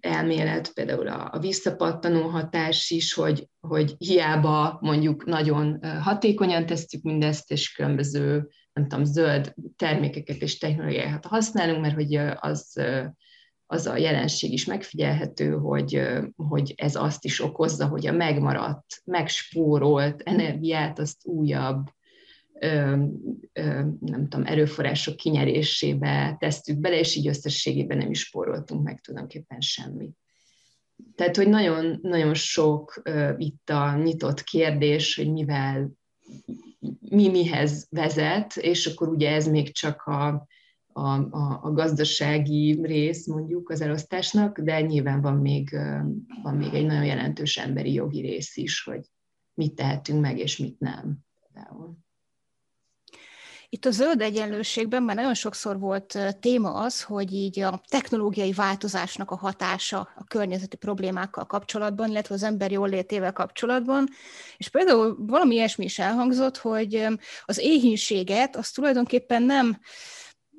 elmélet, 0.00 0.72
például 0.72 1.08
a, 1.08 1.38
visszapattanó 1.40 2.28
hatás 2.28 2.90
is, 2.90 3.14
hogy, 3.14 3.48
hogy 3.60 3.94
hiába 3.98 4.78
mondjuk 4.80 5.24
nagyon 5.24 5.80
hatékonyan 6.00 6.66
tesszük 6.66 7.02
mindezt, 7.02 7.50
és 7.50 7.72
különböző, 7.72 8.48
nem 8.72 8.88
tudom, 8.88 9.04
zöld 9.04 9.54
termékeket 9.76 10.36
és 10.36 10.58
technológiákat 10.58 11.26
használunk, 11.26 11.80
mert 11.80 11.94
hogy 11.94 12.14
az, 12.40 12.80
az 13.66 13.86
a 13.86 13.96
jelenség 13.96 14.52
is 14.52 14.64
megfigyelhető, 14.64 15.50
hogy, 15.50 16.02
hogy 16.36 16.72
ez 16.76 16.94
azt 16.94 17.24
is 17.24 17.40
okozza, 17.40 17.86
hogy 17.86 18.06
a 18.06 18.12
megmaradt, 18.12 19.02
megspórolt 19.04 20.22
energiát 20.24 20.98
azt 20.98 21.26
újabb 21.26 21.86
nem 24.00 24.28
tudom, 24.28 24.46
erőforrások 24.46 25.16
kinyerésébe 25.16 26.36
tesztük 26.38 26.78
bele, 26.78 26.98
és 26.98 27.16
így 27.16 27.26
összességében 27.28 27.98
nem 27.98 28.10
is 28.10 28.20
spóroltunk 28.20 28.84
meg 28.84 29.00
tulajdonképpen 29.00 29.60
semmit. 29.60 30.16
Tehát, 31.14 31.36
hogy 31.36 31.48
nagyon, 31.48 31.98
nagyon 32.02 32.34
sok 32.34 33.02
uh, 33.04 33.34
itt 33.36 33.70
a 33.70 33.96
nyitott 33.96 34.42
kérdés, 34.42 35.16
hogy 35.16 35.32
mivel, 35.32 35.90
mi 37.00 37.28
mihez 37.28 37.86
vezet, 37.90 38.56
és 38.56 38.86
akkor 38.86 39.08
ugye 39.08 39.30
ez 39.30 39.46
még 39.46 39.72
csak 39.72 40.02
a, 40.02 40.46
a, 40.92 41.08
a, 41.30 41.60
a 41.62 41.72
gazdasági 41.72 42.78
rész 42.82 43.26
mondjuk 43.26 43.70
az 43.70 43.80
elosztásnak, 43.80 44.60
de 44.60 44.80
nyilván 44.80 45.20
van 45.20 45.36
még, 45.36 45.70
van 46.42 46.56
még 46.56 46.74
egy 46.74 46.86
nagyon 46.86 47.04
jelentős 47.04 47.56
emberi 47.56 47.92
jogi 47.92 48.20
rész 48.20 48.56
is, 48.56 48.82
hogy 48.82 49.00
mit 49.54 49.74
tehetünk 49.74 50.20
meg, 50.20 50.38
és 50.38 50.56
mit 50.56 50.78
nem. 50.78 51.18
Például. 51.40 51.98
Itt 53.70 53.84
a 53.84 53.90
zöld 53.90 54.20
egyenlőségben 54.20 55.02
már 55.02 55.16
nagyon 55.16 55.34
sokszor 55.34 55.78
volt 55.78 56.18
téma 56.40 56.72
az, 56.72 57.02
hogy 57.02 57.32
így 57.32 57.60
a 57.60 57.80
technológiai 57.88 58.52
változásnak 58.52 59.30
a 59.30 59.36
hatása 59.36 59.98
a 60.16 60.24
környezeti 60.24 60.76
problémákkal 60.76 61.46
kapcsolatban, 61.46 62.10
illetve 62.10 62.34
az 62.34 62.42
ember 62.42 62.70
jól 62.70 62.88
létével 62.88 63.32
kapcsolatban, 63.32 64.08
és 64.56 64.68
például 64.68 65.16
valami 65.18 65.54
ilyesmi 65.54 65.84
is 65.84 65.98
elhangzott, 65.98 66.56
hogy 66.56 67.06
az 67.44 67.58
éhínséget 67.58 68.56
az 68.56 68.70
tulajdonképpen 68.70 69.42
nem 69.42 69.80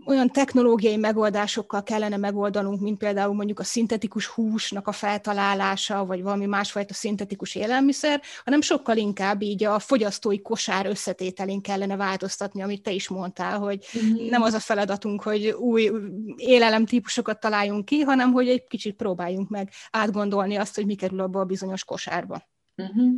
olyan 0.06 0.29
technológiai 0.29 0.96
megoldásokkal 0.98 1.84
kellene 1.84 2.18
megoldanunk, 2.18 2.79
mint 2.82 2.98
például 2.98 3.34
mondjuk 3.34 3.60
a 3.60 3.63
szintetikus 3.63 4.27
húsnak 4.27 4.88
a 4.88 4.91
feltalálása, 4.91 6.06
vagy 6.06 6.22
valami 6.22 6.46
másfajta 6.46 6.94
szintetikus 6.94 7.56
élelmiszer, 7.56 8.22
hanem 8.44 8.62
sokkal 8.62 8.98
inkább 8.98 9.41
így 9.41 9.63
a 9.63 9.79
fogyasztói 9.79 10.41
kosár 10.41 10.86
összetételén 10.86 11.62
kellene 11.62 11.96
változtatni, 11.96 12.62
amit 12.62 12.84
te 12.84 12.91
is 12.91 13.08
mondtál, 13.08 13.60
hogy 13.60 13.86
mm-hmm. 13.98 14.29
nem 14.29 14.41
az 14.41 14.53
a 14.53 14.60
feladatunk, 14.60 15.22
hogy 15.22 15.48
új 15.48 15.91
élelemtípusokat 16.36 17.39
találjunk 17.39 17.86
ki, 17.86 18.00
hanem 18.00 18.32
hogy 18.32 18.48
egy 18.48 18.68
kicsit 18.68 18.96
próbáljunk 18.96 19.50
meg 19.50 19.70
átgondolni 19.91 20.56
azt, 20.56 20.75
hogy 20.75 20.86
mi 20.86 20.96
kerül 20.96 21.20
abba 21.20 21.39
a 21.39 21.46
bizonyos 21.46 21.84
kosárba. 21.84 22.48
Mm-hmm. 22.82 23.10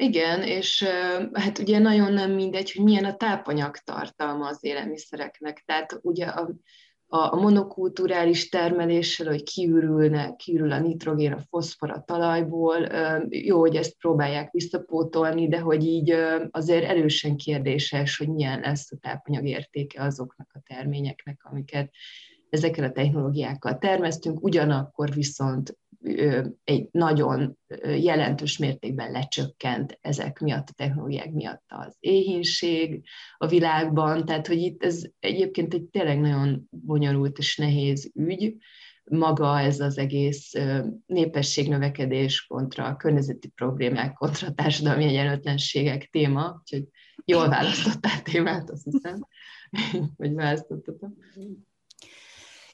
Igen, 0.00 0.42
és 0.42 0.84
hát 1.32 1.58
ugye 1.58 1.78
nagyon 1.78 2.12
nem 2.12 2.30
mindegy, 2.30 2.72
hogy 2.72 2.84
milyen 2.84 3.04
a 3.04 3.16
tápanyag 3.16 3.76
tartalma 3.76 4.46
az 4.46 4.58
élelmiszereknek. 4.60 5.62
Tehát 5.66 5.98
ugye 6.02 6.26
a, 6.26 6.50
a 7.06 7.36
monokulturális 7.36 8.48
termeléssel, 8.48 9.26
hogy 9.26 9.42
kiürülne, 9.42 10.36
kiürül 10.36 10.72
a 10.72 10.80
nitrogén, 10.80 11.32
a 11.32 11.40
foszfor 11.48 11.90
a 11.90 12.04
talajból, 12.06 12.86
jó, 13.28 13.58
hogy 13.58 13.76
ezt 13.76 13.96
próbálják 13.98 14.50
visszapótolni, 14.50 15.48
de 15.48 15.58
hogy 15.58 15.84
így 15.84 16.14
azért 16.50 16.84
erősen 16.84 17.36
kérdéses, 17.36 18.16
hogy 18.16 18.28
milyen 18.28 18.60
lesz 18.60 18.92
a 18.92 18.96
tápanyag 19.00 19.46
értéke 19.46 20.02
azoknak 20.02 20.50
a 20.52 20.62
terményeknek, 20.66 21.40
amiket 21.42 21.90
ezekkel 22.50 22.84
a 22.84 22.92
technológiákkal 22.92 23.78
termesztünk, 23.78 24.42
ugyanakkor 24.42 25.10
viszont 25.10 25.78
egy 26.64 26.88
nagyon 26.90 27.58
jelentős 27.82 28.58
mértékben 28.58 29.10
lecsökkent 29.10 29.98
ezek 30.00 30.38
miatt, 30.38 30.68
a 30.68 30.72
technológiák 30.72 31.32
miatt 31.32 31.64
az 31.68 31.96
éhínség 31.98 33.04
a 33.36 33.46
világban, 33.46 34.24
tehát 34.24 34.46
hogy 34.46 34.58
itt 34.58 34.84
ez 34.84 35.02
egyébként 35.18 35.74
egy 35.74 35.84
tényleg 35.84 36.20
nagyon 36.20 36.68
bonyolult 36.70 37.38
és 37.38 37.56
nehéz 37.56 38.10
ügy, 38.14 38.56
maga 39.04 39.60
ez 39.60 39.80
az 39.80 39.98
egész 39.98 40.52
népességnövekedés 41.06 42.46
kontra 42.46 42.84
a 42.84 42.96
környezeti 42.96 43.48
problémák, 43.48 44.12
kontra 44.12 44.46
a 44.46 44.54
társadalmi 44.54 45.04
egyenlőtlenségek 45.04 46.08
téma, 46.10 46.60
úgyhogy 46.60 46.88
jól 47.24 47.48
választottál 47.48 48.22
témát, 48.22 48.70
azt 48.70 48.84
hiszem, 48.84 49.26
hogy 50.16 50.34
választottam. 50.34 51.14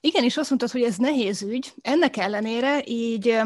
Igen, 0.06 0.24
és 0.24 0.36
azt 0.36 0.48
mondtad, 0.48 0.70
hogy 0.70 0.82
ez 0.82 0.96
nehéz 0.96 1.42
ügy. 1.42 1.74
Ennek 1.82 2.16
ellenére 2.16 2.82
így 2.84 3.38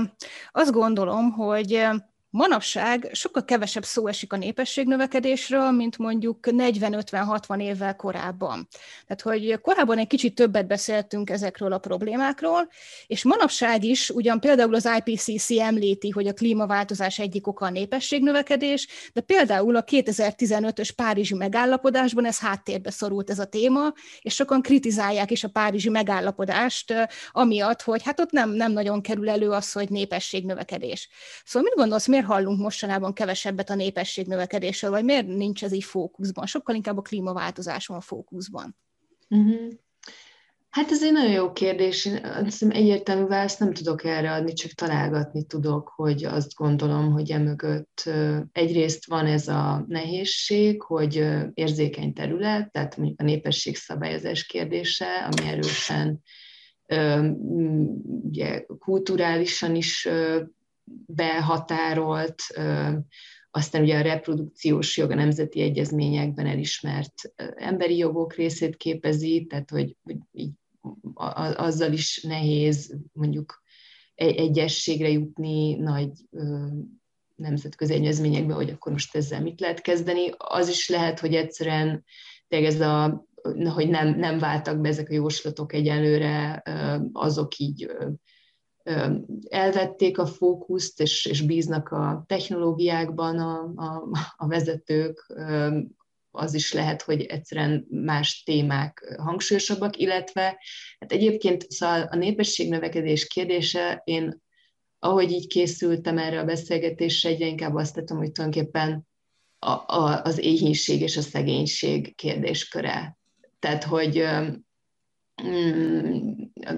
azt 0.53 0.73
gondolom, 0.73 1.31
hogy 1.31 1.87
Manapság 2.33 3.11
sokkal 3.13 3.45
kevesebb 3.45 3.85
szó 3.85 4.07
esik 4.07 4.33
a 4.33 4.37
népességnövekedésről, 4.37 5.71
mint 5.71 5.99
mondjuk 5.99 6.39
40-50-60 6.43 7.61
évvel 7.63 7.97
korábban. 7.97 8.69
Tehát, 9.07 9.23
hogy 9.23 9.61
korábban 9.61 9.99
egy 9.99 10.07
kicsit 10.07 10.35
többet 10.35 10.67
beszéltünk 10.67 11.31
ezekről 11.31 11.73
a 11.73 11.79
problémákról, 11.79 12.69
és 13.07 13.25
manapság 13.25 13.85
is 13.85 14.11
ugyan 14.11 14.41
például 14.41 14.75
az 14.75 14.89
IPCC 15.05 15.51
említi, 15.51 16.11
hogy 16.11 16.27
a 16.27 16.33
klímaváltozás 16.33 17.19
egyik 17.19 17.47
oka 17.47 17.67
a 17.67 17.71
népességnövekedés, 17.71 18.89
de 19.13 19.21
például 19.21 19.77
a 19.77 19.85
2015-ös 19.85 20.91
Párizsi 20.97 21.35
megállapodásban 21.35 22.27
ez 22.27 22.39
háttérbe 22.39 22.91
szorult 22.91 23.31
ez 23.31 23.39
a 23.39 23.45
téma, 23.45 23.93
és 24.21 24.35
sokan 24.35 24.63
kritizálják 24.63 25.31
is 25.31 25.45
a 25.45 25.49
Párizsi 25.49 25.89
megállapodást, 25.89 26.95
amiatt, 27.31 27.83
hogy 27.83 28.03
hát 28.03 28.21
ott 28.21 28.31
nem, 28.31 28.51
nem 28.51 28.73
nagyon 28.73 29.03
kerül 29.03 29.29
elő 29.29 29.51
az, 29.51 29.73
hogy 29.73 29.89
népességnövekedés. 29.89 31.09
Szóval 31.45 31.69
mit 31.69 31.79
gondolsz, 31.79 32.07
miért 32.21 32.43
hallunk 32.43 32.61
mostanában 32.61 33.13
kevesebbet 33.13 33.71
a 33.71 33.75
népesség 33.75 34.27
növekedésről, 34.27 34.91
vagy 34.91 35.05
miért 35.05 35.27
nincs 35.27 35.65
ez 35.65 35.73
így 35.73 35.85
fókuszban? 35.85 36.47
Sokkal 36.47 36.75
inkább 36.75 36.99
a 36.99 37.03
klímaváltozás 37.03 37.87
van 37.87 38.01
fókuszban. 38.01 38.77
Uh-huh. 39.29 39.71
Hát 40.71 40.91
ez 40.91 41.03
egy 41.03 41.13
nagyon 41.13 41.31
jó 41.31 41.53
kérdés. 41.53 42.05
Én 42.05 42.25
azt 42.25 42.45
hiszem 42.45 42.71
egyértelmű 42.71 43.27
választ 43.27 43.59
nem 43.59 43.73
tudok 43.73 44.05
erre 44.05 44.33
adni, 44.33 44.53
csak 44.53 44.71
találgatni 44.71 45.45
tudok, 45.45 45.93
hogy 45.97 46.25
azt 46.25 46.55
gondolom, 46.55 47.13
hogy 47.13 47.31
emögött 47.31 48.11
egyrészt 48.53 49.07
van 49.07 49.27
ez 49.27 49.49
a 49.49 49.85
nehézség, 49.89 50.83
hogy 50.83 51.27
érzékeny 51.55 52.13
terület, 52.13 52.73
tehát 52.73 52.97
mondjuk 52.97 53.21
a 53.21 53.25
népességszabályozás 53.25 54.47
kérdése, 54.47 55.07
ami 55.07 55.49
erősen 55.49 56.23
ugye, 58.23 58.65
kulturálisan 58.79 59.75
is 59.75 60.09
behatárolt, 61.07 62.43
aztán 63.51 63.83
ugye 63.83 63.99
a 63.99 64.03
reprodukciós 64.03 64.97
jog 64.97 65.11
a 65.11 65.15
nemzeti 65.15 65.61
egyezményekben 65.61 66.47
elismert 66.47 67.15
emberi 67.57 67.97
jogok 67.97 68.35
részét 68.35 68.77
képezi, 68.77 69.47
tehát 69.49 69.71
hogy, 69.71 69.97
hogy 70.03 70.17
így 70.33 70.53
azzal 71.55 71.93
is 71.93 72.23
nehéz 72.23 72.97
mondjuk 73.13 73.63
egyességre 74.15 75.09
jutni 75.09 75.75
nagy 75.75 76.11
nemzetközi 77.35 77.95
egyezményekbe, 77.95 78.55
hogy 78.55 78.71
akkor 78.71 78.93
most 78.93 79.17
ezzel 79.17 79.43
mit 79.43 79.61
lehet 79.61 79.81
kezdeni. 79.81 80.31
Az 80.37 80.69
is 80.69 80.89
lehet, 80.89 81.21
hogy 81.21 81.35
egyszerűen 81.35 82.05
tényleg 82.49 82.71
ez 82.71 82.81
a, 82.81 83.27
hogy 83.75 83.89
nem, 83.89 84.19
nem 84.19 84.39
váltak 84.39 84.81
be 84.81 84.89
ezek 84.89 85.09
a 85.11 85.15
jóslatok 85.15 85.73
egyelőre, 85.73 86.63
azok 87.13 87.59
így 87.59 87.91
elvették 89.49 90.19
a 90.19 90.27
fókuszt, 90.27 91.01
és, 91.01 91.27
és 91.27 91.41
bíznak 91.41 91.89
a 91.89 92.25
technológiákban 92.27 93.39
a, 93.39 93.73
a, 93.77 94.09
a 94.37 94.47
vezetők, 94.47 95.35
az 96.31 96.55
is 96.55 96.73
lehet, 96.73 97.03
hogy 97.03 97.23
egyszerűen 97.23 97.87
más 97.91 98.43
témák 98.43 99.15
hangsúlyosabbak, 99.19 99.97
illetve 99.97 100.59
hát 100.99 101.13
egyébként 101.13 101.71
szóval 101.71 102.03
a 102.03 102.17
népességnövekedés 102.17 103.27
kérdése, 103.27 104.03
én 104.05 104.43
ahogy 104.99 105.31
így 105.31 105.47
készültem 105.47 106.19
erre 106.19 106.41
a 106.41 106.45
beszélgetésre, 106.45 107.29
egyre 107.29 107.47
inkább 107.47 107.75
azt 107.75 107.95
tettem, 107.95 108.17
hogy 108.17 108.33
tulajdonképpen 108.33 109.09
a, 109.59 109.71
a, 109.71 110.23
az 110.23 110.39
éhínség 110.39 111.01
és 111.01 111.17
a 111.17 111.23
szegénység 111.23 112.15
kérdésköre. 112.15 113.19
Tehát, 113.59 113.85
hogy 113.85 114.25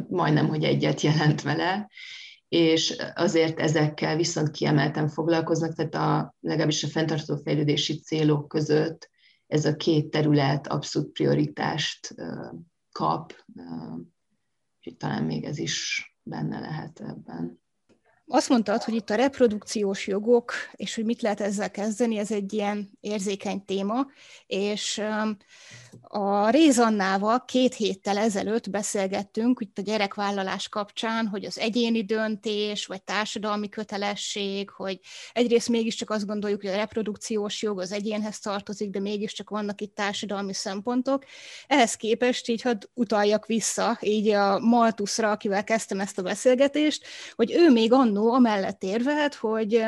majdnem, 0.09 0.49
hogy 0.49 0.65
egyet 0.65 1.01
jelent 1.01 1.43
vele, 1.43 1.91
és 2.49 2.97
azért 3.15 3.61
ezekkel 3.61 4.17
viszont 4.17 4.51
kiemelten 4.51 5.09
foglalkoznak, 5.09 5.75
tehát 5.75 5.95
a, 5.95 6.35
legalábbis 6.41 6.85
a 6.85 6.89
fenntartó 6.89 7.37
fejlődési 7.37 8.01
célok 8.01 8.49
között 8.49 9.11
ez 9.47 9.65
a 9.65 9.77
két 9.77 10.11
terület 10.11 10.67
abszolút 10.67 11.13
prioritást 11.13 12.15
kap, 12.93 13.35
úgyhogy 14.79 14.97
talán 14.97 15.25
még 15.25 15.45
ez 15.45 15.59
is 15.59 16.07
benne 16.23 16.61
lehet 16.61 17.01
ebben. 17.01 17.61
Azt 18.27 18.49
mondtad, 18.49 18.83
hogy 18.83 18.95
itt 18.95 19.11
a 19.11 19.15
reprodukciós 19.15 20.07
jogok, 20.07 20.53
és 20.73 20.95
hogy 20.95 21.05
mit 21.05 21.23
lehet 21.23 21.41
ezzel 21.41 21.71
kezdeni, 21.71 22.19
ez 22.19 22.33
egy 22.33 22.53
ilyen 22.53 22.91
érzékeny 23.01 23.65
téma, 23.65 24.07
és 24.47 25.01
a 26.03 26.51
Rézannával 26.51 27.45
két 27.45 27.75
héttel 27.75 28.19
ezelőtt 28.19 28.71
beszélgettünk 28.71 29.61
itt 29.61 29.79
a 29.79 29.83
gyerekvállalás 29.83 30.69
kapcsán, 30.69 31.27
hogy 31.27 31.45
az 31.45 31.59
egyéni 31.59 32.05
döntés, 32.05 32.87
vagy 32.87 33.03
társadalmi 33.03 33.69
kötelesség, 33.69 34.71
hogy 34.71 35.01
egyrészt 35.33 35.69
mégiscsak 35.69 36.11
azt 36.11 36.27
gondoljuk, 36.27 36.61
hogy 36.61 36.71
a 36.71 36.77
reprodukciós 36.77 37.63
jog 37.63 37.81
az 37.81 37.93
egyénhez 37.93 38.39
tartozik, 38.39 38.91
de 38.91 39.01
mégiscsak 39.01 39.51
vannak 39.51 39.81
itt 39.81 39.95
társadalmi 39.95 40.55
szempontok. 40.55 41.25
Ehhez 41.67 41.95
képest 41.95 42.49
így 42.49 42.63
hadd 42.63 42.85
utaljak 42.95 43.47
vissza, 43.47 43.99
így 44.01 44.29
a 44.29 44.59
Maltuszra, 44.59 45.31
akivel 45.31 45.65
kezdtem 45.65 46.01
ezt 46.01 46.19
a 46.19 46.23
beszélgetést, 46.23 47.07
hogy 47.35 47.53
ő 47.53 47.71
még 47.71 47.93
annó 47.93 48.33
amellett 48.33 48.83
érvelt, 48.83 49.35
hogy 49.35 49.85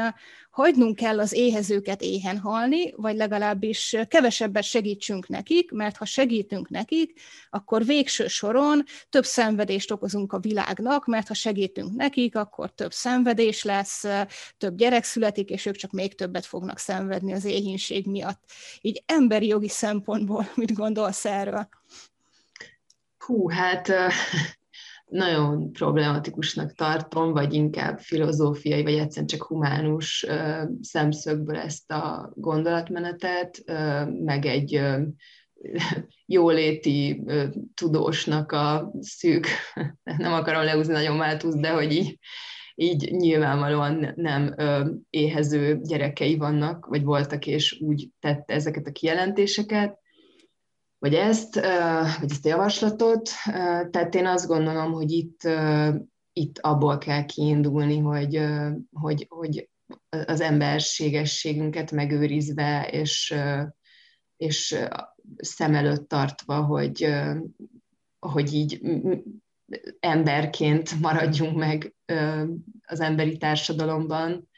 hagynunk 0.55 0.97
kell 0.97 1.21
az 1.21 1.33
éhezőket 1.33 2.03
éhen 2.03 2.39
halni, 2.39 2.93
vagy 2.97 3.17
legalábbis 3.17 3.97
kevesebbet 4.09 4.63
segítsünk 4.63 5.29
nekik, 5.29 5.71
mert 5.71 5.97
ha 5.97 6.05
segítünk 6.05 6.69
nekik, 6.69 7.21
akkor 7.51 7.85
végső 7.85 8.27
soron 8.27 8.85
több 9.11 9.25
szenvedést 9.25 9.91
okozunk 9.91 10.33
a 10.33 10.39
világnak, 10.39 11.07
mert 11.07 11.29
ha 11.29 11.35
segítünk 11.35 11.97
nekik, 11.97 12.37
akkor 12.37 12.75
több 12.75 12.93
szenvedés 12.93 13.63
lesz, 13.63 14.05
több 14.59 14.77
gyerek 14.77 15.05
születik, 15.05 15.51
és 15.51 15.67
ők 15.67 15.77
csak 15.77 15.91
még 15.91 16.15
többet 16.15 16.47
fognak 16.47 16.79
szenvedni 16.79 17.33
az 17.33 17.45
éhínség 17.45 18.07
miatt. 18.07 18.45
Így 18.81 19.03
emberi 19.07 19.47
jogi 19.47 19.69
szempontból 19.69 20.49
mit 20.55 20.75
gondolsz 20.75 21.25
erről? 21.25 21.69
Hú, 23.19 23.49
hát 23.51 23.93
nagyon 25.11 25.73
problematikusnak 25.73 26.73
tartom, 26.73 27.33
vagy 27.33 27.53
inkább 27.53 27.99
filozófiai, 27.99 28.83
vagy 28.83 28.95
egyszerűen 28.95 29.27
csak 29.27 29.43
humánus 29.43 30.27
szemszögből 30.81 31.57
ezt 31.57 31.91
a 31.91 32.33
gondolatmenetet, 32.35 33.63
meg 34.25 34.47
egy 34.47 34.81
jóléti 36.27 37.25
tudósnak 37.75 38.53
a 38.53 38.93
szűk, 39.01 39.47
nem 40.19 40.33
akarom 40.33 40.65
leúzni 40.65 40.93
nagyon 40.93 41.17
Máltusz, 41.17 41.57
de 41.57 41.71
hogy 41.71 41.93
így, 41.93 42.19
így 42.75 43.11
nyilvánvalóan 43.11 44.13
nem 44.17 44.55
éhező 45.11 45.81
gyerekei 45.83 46.37
vannak, 46.37 46.87
vagy 46.87 47.03
voltak, 47.03 47.47
és 47.47 47.81
úgy 47.81 48.09
tette 48.21 48.55
ezeket 48.55 48.87
a 48.87 48.93
kijelentéseket 48.93 50.03
vagy 51.05 51.15
ezt, 51.15 51.55
vagy 52.21 52.31
ezt 52.31 52.47
a 52.47 52.49
javaslatot. 52.49 53.31
Tehát 53.91 54.15
én 54.15 54.27
azt 54.27 54.47
gondolom, 54.47 54.93
hogy 54.93 55.11
itt, 55.11 55.49
itt 56.33 56.59
abból 56.59 56.99
kell 56.99 57.25
kiindulni, 57.25 57.99
hogy, 57.99 58.41
hogy, 58.93 59.27
hogy 59.29 59.69
az 60.27 60.41
emberségességünket 60.41 61.91
megőrizve, 61.91 62.89
és, 62.91 63.35
és 64.37 64.79
szem 65.37 65.75
előtt 65.75 66.09
tartva, 66.09 66.63
hogy, 66.63 67.15
hogy 68.19 68.55
így 68.55 68.81
emberként 70.01 71.01
maradjunk 71.01 71.57
meg 71.57 71.95
az 72.87 73.01
emberi 73.01 73.37
társadalomban, 73.37 74.49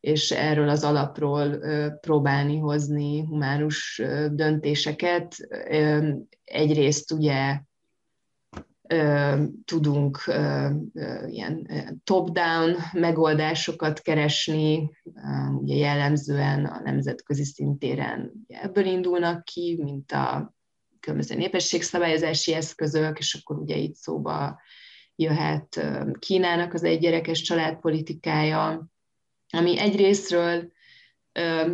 és 0.00 0.30
erről 0.30 0.68
az 0.68 0.84
alapról 0.84 1.58
próbálni 2.00 2.58
hozni 2.58 3.20
humánus 3.20 4.02
döntéseket. 4.30 5.36
Egyrészt 6.44 7.12
ugye 7.12 7.60
tudunk 9.64 10.18
ilyen 11.26 11.68
top-down 12.04 12.76
megoldásokat 12.92 14.00
keresni, 14.00 14.90
ugye 15.58 15.74
jellemzően 15.74 16.64
a 16.64 16.80
nemzetközi 16.84 17.44
szintéren 17.44 18.32
ebből 18.48 18.84
indulnak 18.84 19.44
ki, 19.44 19.80
mint 19.82 20.12
a 20.12 20.54
különböző 21.00 21.34
népességszabályozási 21.34 22.52
eszközök, 22.52 23.18
és 23.18 23.34
akkor 23.34 23.58
ugye 23.58 23.76
itt 23.76 23.94
szóba 23.94 24.60
jöhet 25.16 25.86
Kínának 26.18 26.74
az 26.74 26.84
egygyerekes 26.84 27.40
családpolitikája, 27.40 28.86
ami 29.56 29.78
egyrésztről 29.78 30.72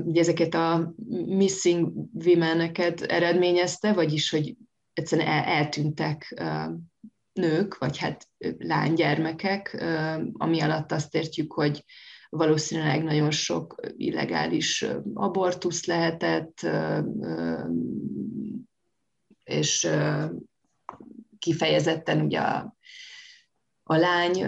ugye 0.05 0.21
ezeket 0.21 0.55
a 0.55 0.95
missing 1.27 1.93
women-eket 2.25 3.01
eredményezte, 3.01 3.93
vagyis, 3.93 4.31
hogy 4.31 4.57
egyszerűen 4.93 5.29
el, 5.29 5.45
eltűntek 5.45 6.43
nők, 7.33 7.79
vagy 7.79 7.99
hát 7.99 8.29
lánygyermekek, 8.59 9.85
ami 10.33 10.61
alatt 10.61 10.93
azt 10.93 11.15
értjük, 11.15 11.53
hogy 11.53 11.85
valószínűleg 12.29 13.03
nagyon 13.03 13.31
sok 13.31 13.75
illegális 13.97 14.87
abortusz 15.15 15.85
lehetett, 15.85 16.67
és 19.45 19.89
kifejezetten 21.39 22.21
ugye 22.21 22.41
a, 22.41 22.77
a 23.83 23.97
lány 23.97 24.45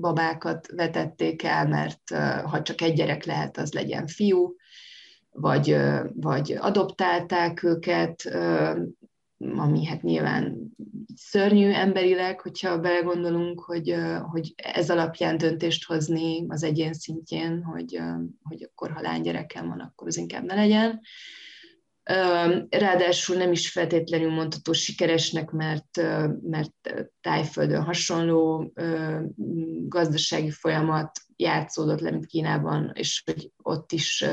babákat 0.00 0.66
vetették 0.66 1.42
el, 1.42 1.68
mert 1.68 2.14
ha 2.44 2.62
csak 2.62 2.80
egy 2.80 2.94
gyerek 2.94 3.24
lehet, 3.24 3.56
az 3.56 3.72
legyen 3.72 4.06
fiú, 4.06 4.54
vagy, 5.30 5.76
vagy 6.14 6.52
adoptálták 6.60 7.62
őket, 7.62 8.22
ami 9.38 9.84
hát 9.84 10.02
nyilván 10.02 10.72
szörnyű 11.14 11.70
emberileg, 11.70 12.40
hogyha 12.40 12.80
belegondolunk, 12.80 13.60
hogy, 13.60 13.94
hogy 14.30 14.54
ez 14.56 14.90
alapján 14.90 15.36
döntést 15.36 15.84
hozni 15.84 16.44
az 16.48 16.62
egyén 16.62 16.92
szintjén, 16.92 17.62
hogy, 17.62 18.00
hogy 18.42 18.68
akkor 18.72 18.90
ha 18.90 19.00
lánygyerekem 19.00 19.68
van, 19.68 19.80
akkor 19.80 20.06
az 20.06 20.16
inkább 20.16 20.44
ne 20.44 20.54
legyen. 20.54 21.00
Ráadásul 22.68 23.36
nem 23.36 23.52
is 23.52 23.70
feltétlenül 23.70 24.30
mondható 24.30 24.72
sikeresnek, 24.72 25.50
mert, 25.50 25.96
mert 26.42 27.06
tájföldön 27.20 27.82
hasonló 27.82 28.72
gazdasági 29.88 30.50
folyamat 30.50 31.10
játszódott 31.36 32.00
le, 32.00 32.10
mint 32.10 32.26
Kínában, 32.26 32.90
és 32.94 33.22
hogy 33.24 33.50
ott 33.62 33.92
is 33.92 34.24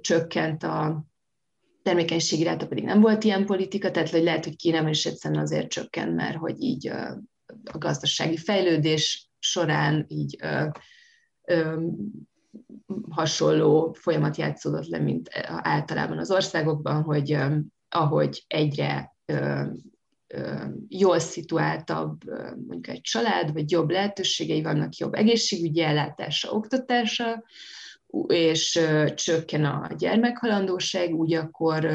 csökkent 0.00 0.62
a, 0.62 1.04
termékenységi 1.82 2.42
ráta 2.42 2.66
pedig 2.66 2.84
nem 2.84 3.00
volt 3.00 3.24
ilyen 3.24 3.46
politika, 3.46 3.90
tehát 3.90 4.10
hogy 4.10 4.22
lehet, 4.22 4.44
hogy 4.44 4.56
Kínában 4.56 4.90
is 4.90 5.06
egyszerűen 5.06 5.42
azért 5.42 5.68
csökkent, 5.68 6.14
mert 6.14 6.36
hogy 6.36 6.62
így 6.62 6.88
a 7.64 7.78
gazdasági 7.78 8.36
fejlődés 8.36 9.30
során 9.38 10.04
így 10.08 10.38
hasonló 13.10 13.92
folyamat 13.92 14.36
játszódott 14.36 14.86
le, 14.86 14.98
mint 14.98 15.28
általában 15.46 16.18
az 16.18 16.30
országokban, 16.30 17.02
hogy 17.02 17.38
ahogy 17.88 18.44
egyre 18.46 19.16
jól 20.88 21.18
szituáltabb 21.18 22.24
mondjuk 22.66 22.88
egy 22.88 23.00
család, 23.00 23.52
vagy 23.52 23.70
jobb 23.70 23.90
lehetőségei 23.90 24.62
vannak, 24.62 24.96
jobb 24.96 25.14
egészségügyi 25.14 25.82
ellátása, 25.82 26.50
oktatása, 26.50 27.44
és 28.26 28.80
csökken 29.14 29.64
a 29.64 29.88
gyermekhalandóság, 29.98 31.14
úgy 31.14 31.34
akkor 31.34 31.90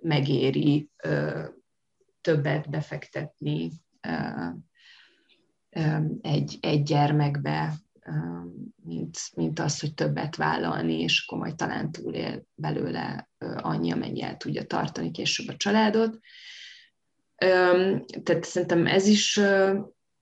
megéri 0.00 0.90
többet 2.20 2.70
befektetni 2.70 3.70
egy, 6.20 6.58
egy 6.60 6.82
gyermekbe, 6.82 7.74
mint, 9.36 9.58
az, 9.58 9.80
hogy 9.80 9.94
többet 9.94 10.36
vállalni, 10.36 11.00
és 11.00 11.24
akkor 11.26 11.38
majd 11.38 11.54
talán 11.54 11.92
túlél 11.92 12.46
belőle 12.54 13.30
annyi, 13.56 13.92
amennyi 13.92 14.22
el 14.22 14.36
tudja 14.36 14.64
tartani 14.64 15.10
később 15.10 15.48
a 15.48 15.56
családot. 15.56 16.18
Tehát 18.22 18.44
szerintem 18.44 18.86
ez 18.86 19.06
is 19.06 19.40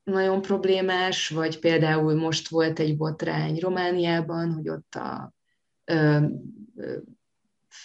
nagyon 0.03 0.43
problémás, 0.43 1.29
vagy 1.29 1.59
például 1.59 2.15
most 2.15 2.49
volt 2.49 2.79
egy 2.79 2.97
botrány 2.97 3.59
Romániában, 3.59 4.53
hogy 4.53 4.69
ott 4.69 4.95
a, 4.95 5.35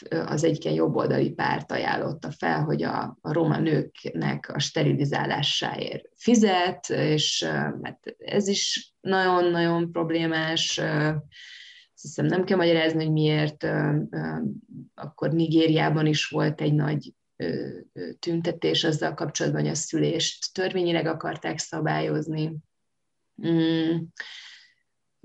az 0.10 0.44
egyik 0.44 0.64
ilyen 0.64 0.76
jobboldali 0.76 1.30
párt 1.30 1.72
ajánlotta 1.72 2.32
fel, 2.32 2.64
hogy 2.64 2.84
a, 2.84 3.18
a 3.22 3.34
roma 3.34 3.60
nőknek 3.60 4.50
a 4.54 4.60
sterilizálásáért 4.60 6.06
fizet, 6.16 6.90
és 6.90 7.48
mert 7.82 8.16
ez 8.18 8.48
is 8.48 8.94
nagyon-nagyon 9.00 9.92
problémás. 9.92 10.78
Azt 10.78 12.02
hiszem 12.02 12.26
nem 12.26 12.44
kell 12.44 12.58
magyarázni, 12.58 13.04
hogy 13.04 13.14
miért. 13.14 13.68
Akkor 14.96 15.32
Nigériában 15.32 16.06
is 16.06 16.28
volt 16.28 16.62
egy 16.62 16.74
nagy 16.74 17.14
tüntetés 18.20 18.84
azzal 18.84 19.14
kapcsolatban, 19.14 19.62
hogy 19.62 19.70
a 19.70 19.76
szülést 19.76 20.54
törvényileg 20.54 21.06
akarták 21.06 21.58
szabályozni. 21.58 22.56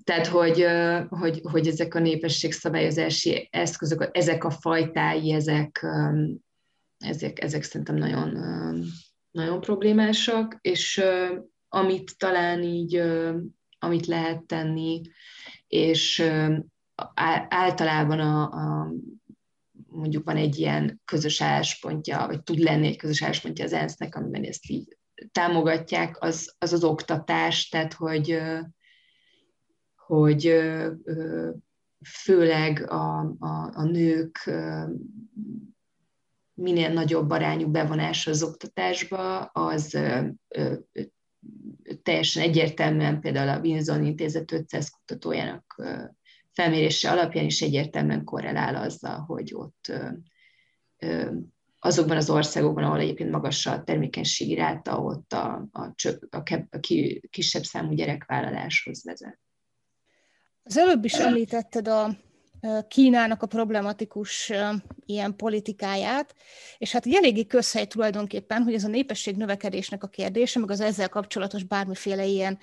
Tehát, 0.05 0.27
hogy, 0.27 0.67
hogy, 1.09 1.41
hogy 1.43 1.67
ezek 1.67 1.95
a 1.95 1.99
népességszabályozási 1.99 3.49
eszközök, 3.51 4.09
ezek 4.13 4.45
a 4.45 4.51
fajtái, 4.51 5.33
ezek, 5.33 5.87
ezek, 6.99 7.43
ezek 7.43 7.63
szerintem 7.63 7.97
nagyon, 7.97 8.39
nagyon 9.31 9.61
problémásak, 9.61 10.59
és 10.61 11.03
amit 11.69 12.19
talán 12.19 12.63
így, 12.63 13.03
amit 13.79 14.07
lehet 14.07 14.43
tenni, 14.43 15.01
és 15.67 16.31
általában 17.49 18.21
a, 18.21 18.43
a 18.43 18.93
mondjuk 19.87 20.25
van 20.25 20.37
egy 20.37 20.59
ilyen 20.59 21.01
közös 21.05 21.43
álláspontja, 21.43 22.27
vagy 22.27 22.43
tud 22.43 22.59
lenni 22.59 22.87
egy 22.87 22.97
közös 22.97 23.23
álláspontja 23.23 23.65
az 23.65 23.73
ENSZ-nek, 23.73 24.15
amiben 24.15 24.45
ezt 24.45 24.71
így 24.71 24.97
támogatják, 25.33 26.23
az 26.23 26.55
az, 26.59 26.73
az 26.73 26.85
oktatás, 26.85 27.69
tehát 27.69 27.93
hogy, 27.93 28.39
hogy 30.13 30.63
főleg 32.05 32.91
a, 32.91 33.19
a, 33.39 33.71
a 33.75 33.83
nők 33.83 34.51
minél 36.55 36.93
nagyobb 36.93 37.31
arányú 37.31 37.71
bevonása 37.71 38.31
az 38.31 38.43
oktatásba, 38.43 39.41
az 39.41 39.99
teljesen 42.03 42.43
egyértelműen 42.43 43.21
például 43.21 43.49
a 43.49 43.61
Winson 43.61 44.05
Intézet 44.05 44.53
500 44.53 44.91
kutatójának 44.91 45.83
felmérése 46.53 47.11
alapján 47.11 47.45
is 47.45 47.63
egyértelműen 47.63 48.25
korrelál 48.25 48.77
azzal, 48.77 49.19
hogy 49.19 49.55
ott 49.55 49.93
azokban 51.79 52.17
az 52.17 52.31
országokban, 52.31 52.85
ahol 52.85 53.01
egyébként 53.01 53.31
magas 53.31 53.67
a 53.67 53.83
termékenységi 53.83 54.55
ráta, 54.55 54.99
ott 54.99 55.33
a, 55.33 55.69
a, 55.73 55.95
a, 56.31 56.67
a 56.71 56.79
kisebb 57.31 57.63
számú 57.63 57.93
gyerekvállaláshoz 57.93 59.05
vezet. 59.05 59.41
Az 60.65 60.77
előbb 60.77 61.05
is 61.05 61.13
említetted 61.13 61.89
a 61.89 62.17
Kínának 62.89 63.43
a 63.43 63.47
problematikus 63.47 64.53
ilyen 65.07 65.37
politikáját, 65.37 66.35
és 66.79 66.93
hát 66.93 67.07
egy 67.07 67.15
eléggé 67.15 67.47
közhely 67.47 67.87
tulajdonképpen, 67.87 68.63
hogy 68.63 68.75
ez 68.75 68.85
a 68.85 68.89
népesség 68.89 69.37
növekedésnek 69.37 70.03
a 70.03 70.07
kérdése, 70.07 70.59
meg 70.59 70.71
az 70.71 70.81
ezzel 70.81 71.09
kapcsolatos 71.09 71.65
bármiféle 71.65 72.25
ilyen 72.25 72.59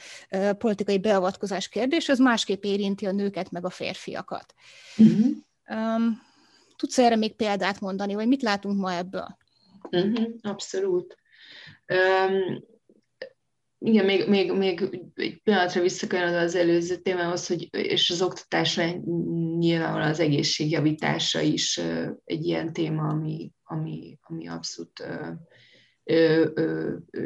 politikai 0.58 1.00
beavatkozás 1.00 1.70
kérdés, 1.70 2.10
az 2.10 2.20
másképp 2.20 2.64
érinti 2.64 3.06
a 3.06 3.12
nőket, 3.12 3.52
meg 3.52 3.66
a 3.66 3.70
férfiakat. 3.70 4.54
Uh-huh. 4.98 5.28
Um, 5.70 6.22
tudsz 6.76 6.98
erre 6.98 7.16
még 7.16 7.36
példát 7.36 7.80
mondani, 7.80 8.14
vagy 8.14 8.28
mit 8.28 8.42
látunk 8.42 8.80
ma 8.80 8.94
ebből? 8.94 9.38
Uh-huh, 9.92 10.30
abszolút. 10.42 11.18
Um, 11.88 12.64
igen, 13.80 14.06
még, 14.06 14.28
még, 14.28 14.52
még 14.52 14.90
egy 15.16 15.42
pillanatra 15.44 15.82
visszakanyarodva 15.82 16.40
az 16.40 16.56
előző 16.56 16.96
témához, 16.96 17.48
hogy, 17.48 17.68
és 17.72 18.10
az 18.10 18.22
oktatásra 18.22 18.92
nyilvánvalóan 19.58 20.10
az 20.10 20.20
egészségjavítása 20.20 21.40
is 21.40 21.78
egy 22.26 22.46
ilyen 22.46 22.74
téma, 22.74 23.08
ami, 23.08 23.52
ami, 23.64 24.18
ami 24.22 24.48
abszolút 24.48 25.04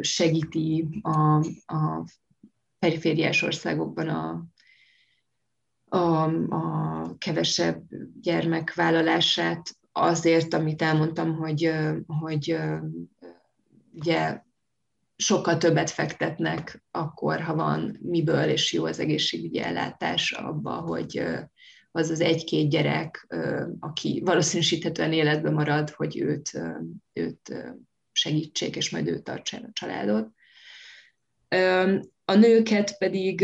segíti 0.01 0.87
a, 1.01 1.35
a 1.65 2.05
perifériás 2.79 3.41
országokban 3.41 4.09
a, 4.09 4.45
a, 5.97 6.23
a 6.49 7.15
kevesebb 7.17 7.83
gyermek 8.21 8.73
vállalását. 8.73 9.77
Azért, 9.91 10.53
amit 10.53 10.81
elmondtam, 10.81 11.35
hogy, 11.35 11.71
hogy 12.07 12.57
ugye 13.93 14.42
sokkal 15.23 15.57
többet 15.57 15.89
fektetnek 15.89 16.83
akkor, 16.91 17.41
ha 17.41 17.55
van 17.55 17.97
miből, 18.01 18.49
és 18.49 18.73
jó 18.73 18.85
az 18.85 18.99
egészségügyi 18.99 19.59
ellátás 19.59 20.31
abba, 20.31 20.71
hogy 20.71 21.23
az 21.91 22.09
az 22.09 22.21
egy-két 22.21 22.69
gyerek, 22.69 23.27
aki 23.79 24.21
valószínűsíthetően 24.25 25.13
életben 25.13 25.53
marad, 25.53 25.89
hogy 25.89 26.19
őt, 26.19 26.61
őt 27.13 27.53
segítsék, 28.11 28.75
és 28.75 28.89
majd 28.89 29.07
ő 29.07 29.19
tartsa 29.19 29.57
a 29.57 29.69
családot. 29.73 30.29
A 32.25 32.35
nőket 32.35 32.97
pedig 32.97 33.41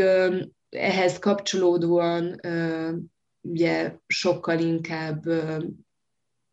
ehhez 0.69 1.19
kapcsolódóan 1.19 2.39
ugye 3.41 3.95
sokkal 4.07 4.59
inkább 4.59 5.23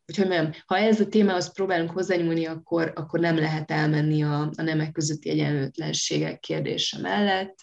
Úgyhogy 0.09 0.29
nem, 0.29 0.53
ha 0.67 0.79
ez 0.79 1.01
a 1.01 1.09
témához 1.09 1.53
próbálunk 1.53 1.91
hozzányúlni, 1.91 2.47
akkor, 2.47 2.93
akkor 2.95 3.21
nem 3.21 3.37
lehet 3.37 3.71
elmenni 3.71 4.23
a, 4.23 4.51
a 4.57 4.63
nemek 4.63 4.93
közötti 4.93 5.29
egyenlőtlenségek 5.29 6.41
kérdése 6.41 6.99
mellett, 6.99 7.55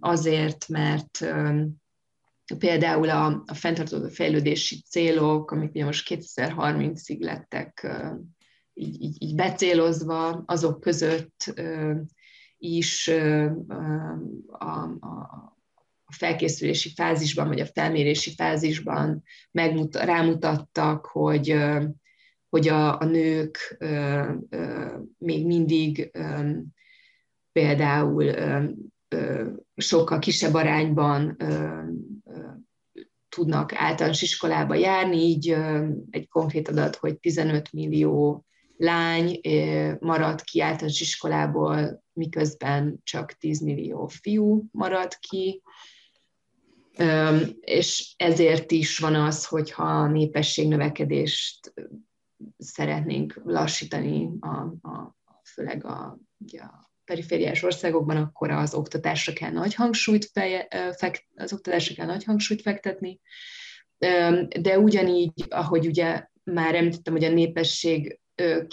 azért, 0.00 0.68
mert 0.68 1.26
például 2.58 3.10
a, 3.10 3.42
a 3.46 3.54
fenntartó 3.54 4.08
fejlődési 4.08 4.82
célok, 4.82 5.50
amik 5.50 5.70
ugye 5.70 5.84
most 5.84 6.06
2030-ig 6.08 7.18
lettek 7.18 7.86
így, 8.74 9.02
így, 9.02 9.22
így 9.22 9.34
becélozva, 9.34 10.42
azok 10.46 10.80
között 10.80 11.54
is 12.58 13.08
a, 14.48 14.82
a, 15.00 15.55
a 16.08 16.12
felkészülési 16.12 16.92
fázisban, 16.94 17.48
vagy 17.48 17.60
a 17.60 17.66
felmérési 17.66 18.34
fázisban 18.34 19.22
megmut- 19.50 19.96
rámutattak, 19.96 21.06
hogy, 21.06 21.56
hogy 22.48 22.68
a, 22.68 23.00
a 23.00 23.04
nők 23.04 23.78
még 25.18 25.46
mindig 25.46 26.10
például 27.52 28.34
sokkal 29.76 30.18
kisebb 30.18 30.54
arányban 30.54 31.36
tudnak 33.28 33.72
általános 33.74 34.22
iskolába 34.22 34.74
járni, 34.74 35.16
így 35.16 35.56
egy 36.10 36.28
konkrét 36.28 36.68
adat, 36.68 36.96
hogy 36.96 37.18
15 37.18 37.72
millió 37.72 38.44
lány 38.76 39.40
maradt 40.00 40.42
ki 40.42 40.60
általános 40.60 41.00
iskolából, 41.00 42.04
miközben 42.12 43.00
csak 43.02 43.32
10 43.32 43.60
millió 43.60 44.06
fiú 44.06 44.64
maradt 44.72 45.18
ki, 45.18 45.62
és 47.60 48.14
ezért 48.16 48.70
is 48.70 48.98
van 48.98 49.14
az, 49.14 49.46
hogyha 49.46 49.82
a 49.82 50.08
népességnövekedést 50.08 51.72
szeretnénk 52.58 53.40
lassítani, 53.44 54.30
a, 54.40 54.56
a, 54.88 55.16
főleg 55.52 55.84
a, 55.84 56.18
a 56.52 56.90
perifériás 57.04 57.62
országokban, 57.62 58.16
akkor 58.16 58.50
az 58.50 58.74
oktatásra 58.74 59.32
kell 59.32 59.50
nagy 59.50 59.74
hangsúlyt, 59.74 60.30
feje, 60.32 60.68
fekt, 60.96 61.24
az 61.34 61.52
oktatásra 61.52 61.94
kell 61.94 62.06
nagy 62.06 62.24
hangsúlyt 62.24 62.62
fektetni, 62.62 63.20
De 64.60 64.78
ugyanígy, 64.78 65.44
ahogy 65.48 65.86
ugye 65.86 66.26
már 66.44 66.74
említettem, 66.74 67.12
hogy 67.12 67.24
a 67.24 67.32
népesség 67.32 68.20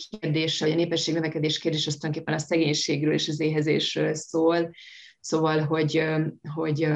kérdése, 0.09 0.65
vagy 0.65 0.73
a 0.73 0.77
népesség 0.77 1.13
növekedés 1.13 1.59
kérdése 1.59 1.87
az 1.87 1.95
tulajdonképpen 1.95 2.39
a 2.39 2.45
szegénységről 2.45 3.13
és 3.13 3.27
az 3.27 3.39
éhezésről 3.39 4.13
szól, 4.13 4.71
szóval, 5.19 5.59
hogy, 5.59 6.03
hogy 6.53 6.87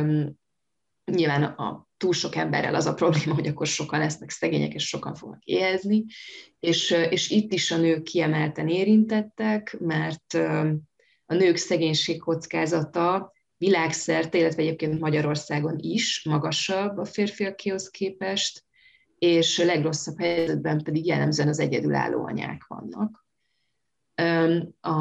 nyilván 1.11 1.43
a 1.43 1.87
túl 1.97 2.13
sok 2.13 2.35
emberrel 2.35 2.75
az 2.75 2.85
a 2.85 2.93
probléma, 2.93 3.33
hogy 3.33 3.47
akkor 3.47 3.67
sokan 3.67 3.99
lesznek 3.99 4.29
szegények, 4.29 4.73
és 4.73 4.87
sokan 4.87 5.15
fognak 5.15 5.43
éhezni, 5.43 6.05
és, 6.59 6.91
és 7.09 7.29
itt 7.29 7.53
is 7.53 7.71
a 7.71 7.77
nők 7.77 8.03
kiemelten 8.03 8.67
érintettek, 8.67 9.77
mert 9.79 10.33
a 11.25 11.33
nők 11.33 11.55
szegénység 11.55 12.19
kockázata 12.19 13.33
világszerte, 13.57 14.37
illetve 14.37 14.61
egyébként 14.61 14.99
Magyarországon 14.99 15.75
is 15.77 16.23
magasabb 16.29 16.97
a 16.97 17.05
férfiakéhoz 17.05 17.89
képest, 17.89 18.65
és 19.19 19.57
legrosszabb 19.57 20.19
helyzetben 20.19 20.83
pedig 20.83 21.05
jellemzően 21.05 21.47
az 21.47 21.59
egyedülálló 21.59 22.25
anyák 22.25 22.65
vannak. 22.67 23.26
A, 24.79 24.91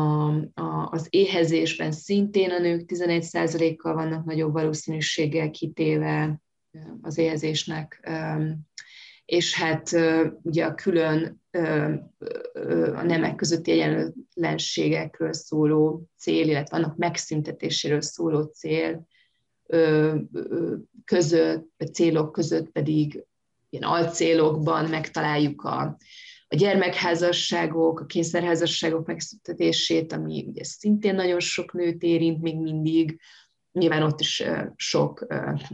a, 0.55 0.89
az 0.91 1.07
éhezésben 1.11 1.93
szintén 1.93 2.51
a 2.51 2.59
nők 2.59 2.91
11%-kal 2.93 3.95
vannak 3.95 4.25
nagyobb 4.25 4.53
valószínűséggel 4.53 5.51
kitéve 5.51 6.41
az 7.01 7.19
éhezésnek, 7.19 8.11
és 9.25 9.55
hát 9.55 9.91
ugye 10.43 10.65
a 10.65 10.75
külön 10.75 11.43
a 12.95 13.03
nemek 13.03 13.35
közötti 13.35 13.71
egyenlőtlenségekről 13.71 15.33
szóló 15.33 16.09
cél, 16.17 16.49
illetve 16.49 16.77
annak 16.77 16.97
megszüntetéséről 16.97 18.01
szóló 18.01 18.43
cél 18.43 19.07
között, 21.05 21.69
célok 21.93 22.33
között 22.33 22.71
pedig 22.71 23.25
ilyen 23.71 23.91
alcélokban 23.91 24.85
megtaláljuk 24.85 25.63
a, 25.63 25.97
a 26.49 26.57
gyermekházasságok, 26.57 28.01
a 28.01 28.07
kényszerházasságok 28.07 29.07
megszüntetését, 29.07 30.13
ami 30.13 30.45
ugye 30.49 30.65
szintén 30.65 31.15
nagyon 31.15 31.41
sok 31.41 31.73
nőt 31.73 32.03
érint 32.03 32.43
még 32.43 32.57
mindig, 32.59 33.21
Nyilván 33.77 34.03
ott 34.03 34.21
is 34.21 34.43
sok 34.77 35.27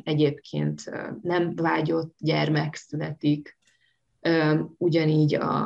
egyébként 0.02 0.82
nem 1.22 1.54
vágyott 1.54 2.14
gyermek 2.18 2.74
születik, 2.74 3.58
ugyanígy 4.78 5.34
a, 5.34 5.64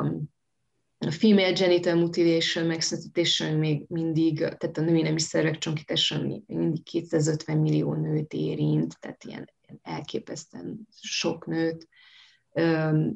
a 0.97 1.11
female 1.11 1.51
genital 1.51 1.95
mutilation 1.95 2.65
megszüntetése 2.65 3.51
még 3.51 3.85
mindig, 3.87 4.37
tehát 4.37 4.77
a 4.77 4.81
női 4.81 5.01
nemi 5.01 5.19
szervek 5.19 5.57
csonkítása 5.57 6.21
még 6.21 6.41
mindig 6.45 6.83
250 6.83 7.57
millió 7.57 7.93
nőt 7.93 8.33
érint, 8.33 8.99
tehát 8.99 9.23
ilyen, 9.23 9.53
ilyen 9.67 9.79
elképesztően 9.83 10.87
sok 11.01 11.45
nőt, 11.45 11.87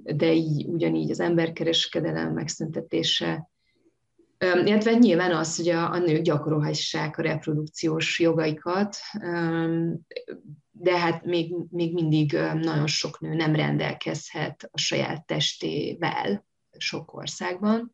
de 0.04 0.34
így 0.34 0.66
ugyanígy 0.68 1.12
az 1.12 1.20
emberkereskedelem 1.20 2.34
megszüntetése, 2.34 3.50
illetve 4.40 4.94
nyilván 4.94 5.32
az, 5.32 5.56
hogy 5.58 5.70
a, 5.70 5.92
a 5.92 5.98
nők 5.98 6.22
gyakorolhassák 6.22 7.18
a 7.18 7.22
reprodukciós 7.22 8.20
jogaikat, 8.20 8.98
de 10.72 10.98
hát 10.98 11.26
még, 11.26 11.54
még 11.70 11.94
mindig 11.94 12.32
nagyon 12.54 12.88
sok 12.88 13.20
nő 13.20 13.34
nem 13.34 13.56
rendelkezhet 13.56 14.70
a 14.72 14.78
saját 14.78 15.26
testével 15.26 16.46
sok 16.78 17.14
országban. 17.14 17.94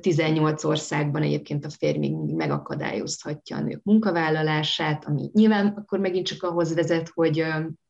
18 0.00 0.64
országban 0.64 1.22
egyébként 1.22 1.64
a 1.64 1.70
férj 1.70 1.98
még 1.98 2.14
mindig 2.14 2.34
megakadályozhatja 2.34 3.56
a 3.56 3.60
nők 3.60 3.82
munkavállalását, 3.82 5.04
ami 5.04 5.30
nyilván 5.32 5.66
akkor 5.66 5.98
megint 5.98 6.26
csak 6.26 6.42
ahhoz 6.42 6.74
vezet, 6.74 7.08
hogy 7.08 7.44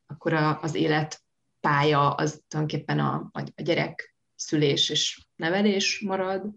akkor 0.06 0.32
az 0.60 0.74
életpálya 1.68 2.10
az 2.10 2.42
tulajdonképpen 2.48 2.98
a, 2.98 3.30
a 3.32 3.62
gyerek 3.62 4.14
szülés 4.34 4.90
és 4.90 5.26
nevelés 5.36 6.00
marad, 6.00 6.54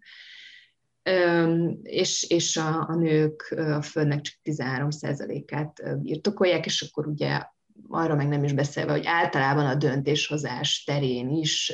és, 1.83 2.23
és 2.29 2.57
a, 2.57 2.89
a 2.89 2.95
nők 2.95 3.53
a 3.57 3.81
földnek 3.81 4.21
csak 4.21 4.35
13%-át 4.43 5.99
birtokolják, 6.01 6.65
és 6.65 6.81
akkor 6.81 7.07
ugye 7.07 7.41
arra 7.87 8.15
meg 8.15 8.27
nem 8.27 8.43
is 8.43 8.53
beszélve, 8.53 8.91
hogy 8.91 9.05
általában 9.05 9.65
a 9.65 9.75
döntéshozás 9.75 10.83
terén 10.83 11.29
is 11.29 11.73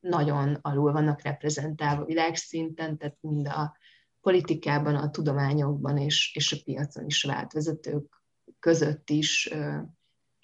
nagyon 0.00 0.58
alul 0.60 0.92
vannak 0.92 1.22
reprezentálva 1.22 2.04
világszinten, 2.04 2.98
tehát 2.98 3.16
mind 3.20 3.46
a 3.46 3.76
politikában, 4.20 4.94
a 4.94 5.10
tudományokban 5.10 5.98
és, 5.98 6.32
és 6.34 6.52
a 6.52 6.56
piacon 6.64 7.06
is 7.06 7.22
vált 7.22 7.52
vezetők 7.52 8.22
között 8.58 9.10
is, 9.10 9.54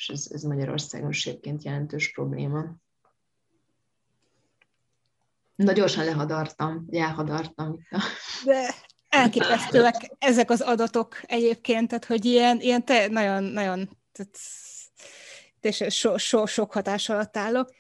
és 0.01 0.09
ez, 0.09 0.27
ez 0.31 0.43
Magyarországon 0.43 1.11
egyébként 1.11 1.63
jelentős 1.63 2.13
probléma. 2.13 2.65
Na 5.55 5.73
gyorsan 5.73 6.05
lehadartam, 6.05 6.87
elhadartam. 6.91 7.87
De 8.45 8.75
elképesztőek 9.09 10.17
ezek 10.19 10.51
az 10.51 10.61
adatok 10.61 11.21
egyébként, 11.23 11.89
tehát 11.89 12.05
hogy 12.05 12.25
ilyen, 12.25 12.61
ilyen 12.61 12.85
te, 12.85 13.07
nagyon, 13.09 13.43
nagyon 13.43 13.99
tehát, 14.13 14.37
és 15.61 15.85
so, 15.89 16.19
so, 16.19 16.47
sok 16.47 16.73
hatás 16.73 17.09
alatt 17.09 17.37
állok. 17.37 17.71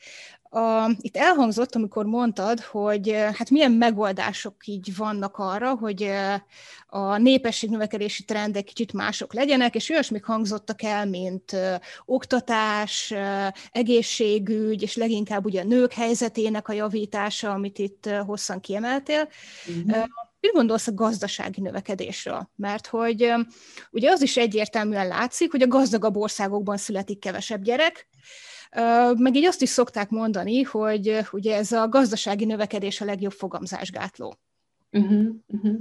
A, 0.53 0.91
itt 1.01 1.17
elhangzott, 1.17 1.75
amikor 1.75 2.05
mondtad, 2.05 2.61
hogy 2.61 3.11
hát 3.11 3.51
milyen 3.51 3.73
megoldások 3.73 4.67
így 4.67 4.97
vannak 4.97 5.37
arra, 5.37 5.75
hogy 5.75 6.11
a 6.87 7.17
népességnövekedési 7.17 8.25
trendek 8.25 8.65
kicsit 8.65 8.93
mások 8.93 9.35
legyenek, 9.35 9.75
és 9.75 9.91
olyasmik 9.91 10.25
hangzottak 10.25 10.83
el, 10.83 11.07
mint 11.07 11.57
oktatás, 12.05 13.15
egészségügy, 13.71 14.83
és 14.83 14.97
leginkább 14.97 15.45
ugye 15.45 15.61
a 15.61 15.65
nők 15.65 15.93
helyzetének 15.93 16.69
a 16.69 16.73
javítása, 16.73 17.51
amit 17.51 17.79
itt 17.79 18.09
hosszan 18.27 18.61
kiemeltél. 18.61 19.29
Uh-huh. 19.67 20.05
Mit 20.41 20.53
gondolsz 20.53 20.87
a 20.87 20.95
gazdasági 20.95 21.61
növekedésről? 21.61 22.51
Mert 22.57 22.87
hogy 22.87 23.33
ugye 23.91 24.11
az 24.11 24.23
is 24.23 24.37
egyértelműen 24.37 25.09
látszik, 25.09 25.51
hogy 25.51 25.63
a 25.63 25.67
gazdagabb 25.67 26.17
országokban 26.17 26.77
születik 26.77 27.19
kevesebb 27.19 27.63
gyerek, 27.63 28.09
meg 29.17 29.37
így 29.37 29.45
azt 29.45 29.63
is 29.63 29.69
szokták 29.69 30.11
mondani, 30.11 30.63
hogy 30.63 31.19
ugye 31.33 31.57
ez 31.57 31.73
a 31.73 31.89
gazdasági 31.89 32.45
növekedés 32.45 33.01
a 33.01 33.05
legjobb 33.05 33.33
fogamzásgátló. 33.33 34.35
Uh-huh, 34.91 35.27
uh-huh. 35.47 35.79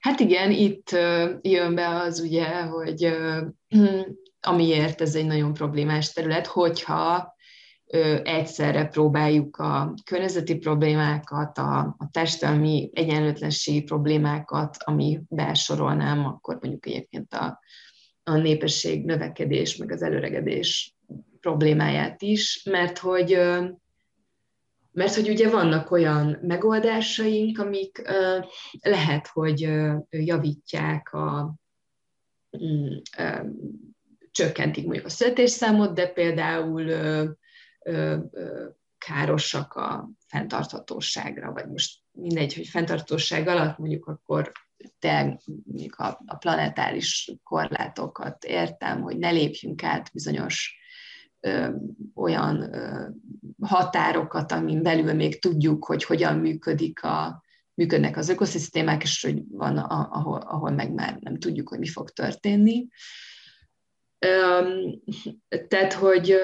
Hát 0.00 0.20
igen, 0.20 0.50
itt 0.50 0.90
jön 1.42 1.74
be 1.74 1.88
az 1.88 2.20
ugye, 2.20 2.62
hogy 2.62 3.16
amiért 4.40 5.00
ez 5.00 5.14
egy 5.14 5.26
nagyon 5.26 5.52
problémás 5.52 6.12
terület, 6.12 6.46
hogyha 6.46 7.36
egyszerre 8.22 8.86
próbáljuk 8.86 9.56
a 9.56 9.94
környezeti 10.04 10.56
problémákat, 10.56 11.58
a, 11.58 11.78
a 11.78 12.08
társadalmi 12.10 12.90
egyenlőtlenségi 12.92 13.82
problémákat, 13.82 14.76
ami 14.84 15.20
besorolnám, 15.28 16.26
akkor 16.26 16.58
mondjuk 16.60 16.86
egyébként 16.86 17.34
a, 17.34 17.60
a 18.22 18.36
népesség 18.36 19.04
növekedés, 19.04 19.76
meg 19.76 19.92
az 19.92 20.02
előregedés 20.02 20.97
problémáját 21.40 22.22
is, 22.22 22.62
mert 22.64 22.98
hogy, 22.98 23.30
mert 24.92 25.14
hogy 25.14 25.28
ugye 25.28 25.50
vannak 25.50 25.90
olyan 25.90 26.38
megoldásaink, 26.42 27.58
amik 27.58 28.02
lehet, 28.80 29.26
hogy 29.26 29.60
javítják 30.10 31.12
a 31.12 31.54
mm, 32.64 32.96
csökkentik 34.30 34.84
mondjuk 34.84 35.06
a 35.06 35.10
születésszámot, 35.10 35.94
de 35.94 36.08
például 36.08 36.90
károsak 38.98 39.74
a 39.74 40.10
fenntarthatóságra, 40.26 41.52
vagy 41.52 41.66
most 41.68 42.00
mindegy, 42.12 42.54
hogy 42.54 42.66
fenntarthatóság 42.66 43.48
alatt 43.48 43.78
mondjuk 43.78 44.06
akkor 44.06 44.52
te 44.98 45.40
mondjuk 45.64 45.94
a, 45.94 46.22
a 46.26 46.36
planetáris 46.36 47.32
korlátokat 47.42 48.44
értem, 48.44 49.00
hogy 49.02 49.18
ne 49.18 49.30
lépjünk 49.30 49.82
át 49.82 50.10
bizonyos 50.12 50.77
olyan 52.14 52.70
határokat, 53.60 54.52
amin 54.52 54.82
belül 54.82 55.12
még 55.12 55.40
tudjuk, 55.40 55.84
hogy 55.84 56.04
hogyan 56.04 56.38
működik 56.38 57.02
a, 57.02 57.42
működnek 57.74 58.16
az 58.16 58.28
ökoszisztémák, 58.28 59.02
és 59.02 59.22
hogy 59.22 59.42
van, 59.50 59.76
ahol, 59.78 60.40
ahol 60.40 60.70
meg 60.70 60.92
már 60.92 61.18
nem 61.20 61.38
tudjuk, 61.38 61.68
hogy 61.68 61.78
mi 61.78 61.86
fog 61.86 62.10
történni. 62.10 62.86
Tehát, 65.68 65.92
hogy 65.92 66.36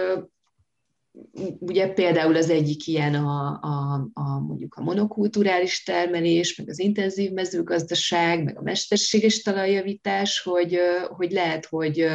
ugye 1.58 1.92
például 1.92 2.36
az 2.36 2.50
egyik 2.50 2.86
ilyen 2.86 3.14
a, 3.14 3.58
a, 3.62 4.08
a 4.12 4.38
mondjuk 4.40 4.74
a 4.74 4.82
monokulturális 4.82 5.82
termelés, 5.82 6.56
meg 6.56 6.68
az 6.68 6.78
intenzív 6.78 7.30
mezőgazdaság, 7.30 8.44
meg 8.44 8.58
a 8.58 8.62
mesterséges 8.62 9.42
talajjavítás, 9.42 10.40
hogy, 10.40 10.78
hogy 11.08 11.32
lehet, 11.32 11.66
hogy 11.66 12.06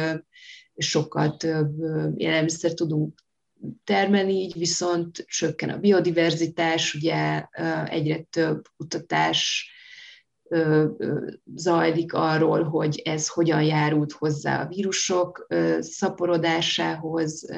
sokkal 0.80 1.36
több 1.36 1.74
élelmiszer 2.16 2.74
tudunk 2.74 3.24
termelni, 3.84 4.32
így 4.32 4.58
viszont 4.58 5.24
csökken 5.26 5.70
a 5.70 5.78
biodiverzitás, 5.78 6.94
ugye 6.94 7.44
egyre 7.84 8.22
több 8.22 8.66
kutatás 8.76 9.70
zajlik 11.54 12.12
arról, 12.12 12.62
hogy 12.62 13.00
ez 13.04 13.28
hogyan 13.28 13.62
járult 13.62 14.12
hozzá 14.12 14.62
a 14.62 14.66
vírusok 14.66 15.46
szaporodásához, 15.80 17.50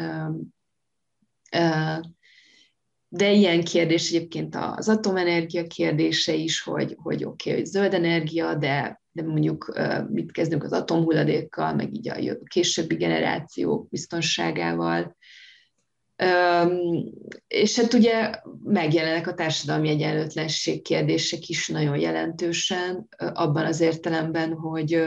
De 3.15 3.31
ilyen 3.33 3.65
kérdés 3.65 4.09
egyébként 4.13 4.57
az 4.57 4.89
atomenergia 4.89 5.67
kérdése 5.67 6.35
is, 6.35 6.63
hogy, 6.63 6.97
hogy 7.03 7.25
oké, 7.25 7.51
okay, 7.51 7.63
hogy 7.63 7.71
zöld 7.71 7.95
energia, 7.95 8.55
de, 8.55 9.03
de 9.13 9.23
mondjuk 9.23 9.81
mit 10.09 10.33
kezdünk 10.33 10.65
az 10.65 10.73
atomhulladékkal, 10.73 11.75
meg 11.75 11.95
így 11.95 12.09
a 12.09 12.37
későbbi 12.45 12.95
generációk 12.95 13.89
biztonságával. 13.89 15.17
És 17.47 17.79
hát 17.81 17.93
ugye 17.93 18.35
megjelennek 18.65 19.27
a 19.27 19.35
társadalmi 19.35 19.89
egyenlőtlenség 19.89 20.83
kérdések 20.83 21.49
is 21.49 21.69
nagyon 21.69 21.99
jelentősen, 21.99 23.09
abban 23.17 23.65
az 23.65 23.81
értelemben, 23.81 24.53
hogy 24.53 25.05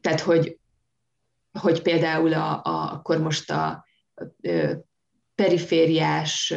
tehát, 0.00 0.20
hogy, 0.20 0.58
hogy 1.58 1.82
például 1.82 2.32
a, 2.32 2.62
a, 2.62 2.92
akkor 2.92 3.18
most 3.18 3.50
a, 3.50 3.84
perifériás 5.34 6.54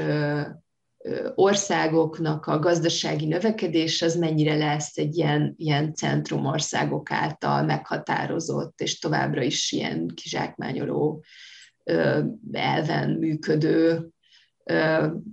országoknak 1.36 2.46
a 2.46 2.60
gazdasági 2.60 3.26
növekedés 3.26 4.02
az 4.02 4.16
mennyire 4.16 4.56
lesz 4.56 4.98
egy 4.98 5.18
ilyen, 5.18 5.54
ilyen 5.58 5.94
centrumországok 5.94 7.12
által 7.12 7.64
meghatározott, 7.64 8.82
és 8.82 9.00
továbbra 9.00 9.42
is 9.42 9.72
ilyen 9.72 10.08
kizsákmányoló 10.16 11.24
elven 12.52 13.10
működő, 13.10 14.10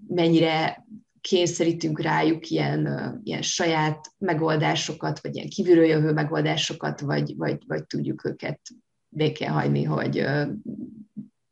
mennyire 0.08 0.86
kényszerítünk 1.20 2.00
rájuk 2.00 2.50
ilyen, 2.50 3.20
ilyen 3.24 3.42
saját 3.42 4.12
megoldásokat, 4.18 5.20
vagy 5.20 5.34
ilyen 5.34 5.48
kívülről 5.48 5.84
jövő 5.84 6.12
megoldásokat, 6.12 7.00
vagy, 7.00 7.36
vagy, 7.36 7.62
vagy 7.66 7.86
tudjuk 7.86 8.24
őket 8.24 8.60
békén 9.08 9.50
hagyni, 9.50 9.82
hogy 9.82 10.24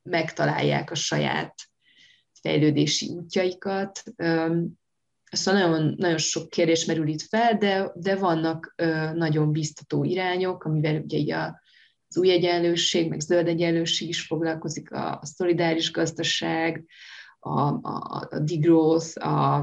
megtalálják 0.03 0.91
a 0.91 0.95
saját 0.95 1.55
fejlődési 2.41 3.09
útjaikat. 3.09 4.03
Szóval 5.31 5.61
nagyon, 5.61 5.95
nagyon 5.97 6.19
sok 6.19 6.51
kérdés 6.51 6.85
merül 6.85 7.09
itt 7.09 7.23
fel, 7.23 7.57
de, 7.59 7.93
de 7.95 8.17
vannak 8.17 8.75
nagyon 9.15 9.53
biztató 9.53 10.05
irányok, 10.05 10.65
amivel 10.65 11.01
ugye 11.01 11.17
így 11.17 11.31
a, 11.31 11.61
az 12.09 12.19
új 12.19 12.31
egyenlőség, 12.31 13.09
meg 13.09 13.21
zöld 13.21 13.49
egyenlőség 13.49 14.09
is 14.09 14.27
foglalkozik, 14.27 14.91
a, 14.91 15.19
a 15.19 15.27
szolidáris 15.27 15.93
gazdaság, 15.93 16.85
a, 17.39 17.61
a, 17.61 18.29
a 18.31 18.39
degrowth, 18.39 19.27
a, 19.27 19.55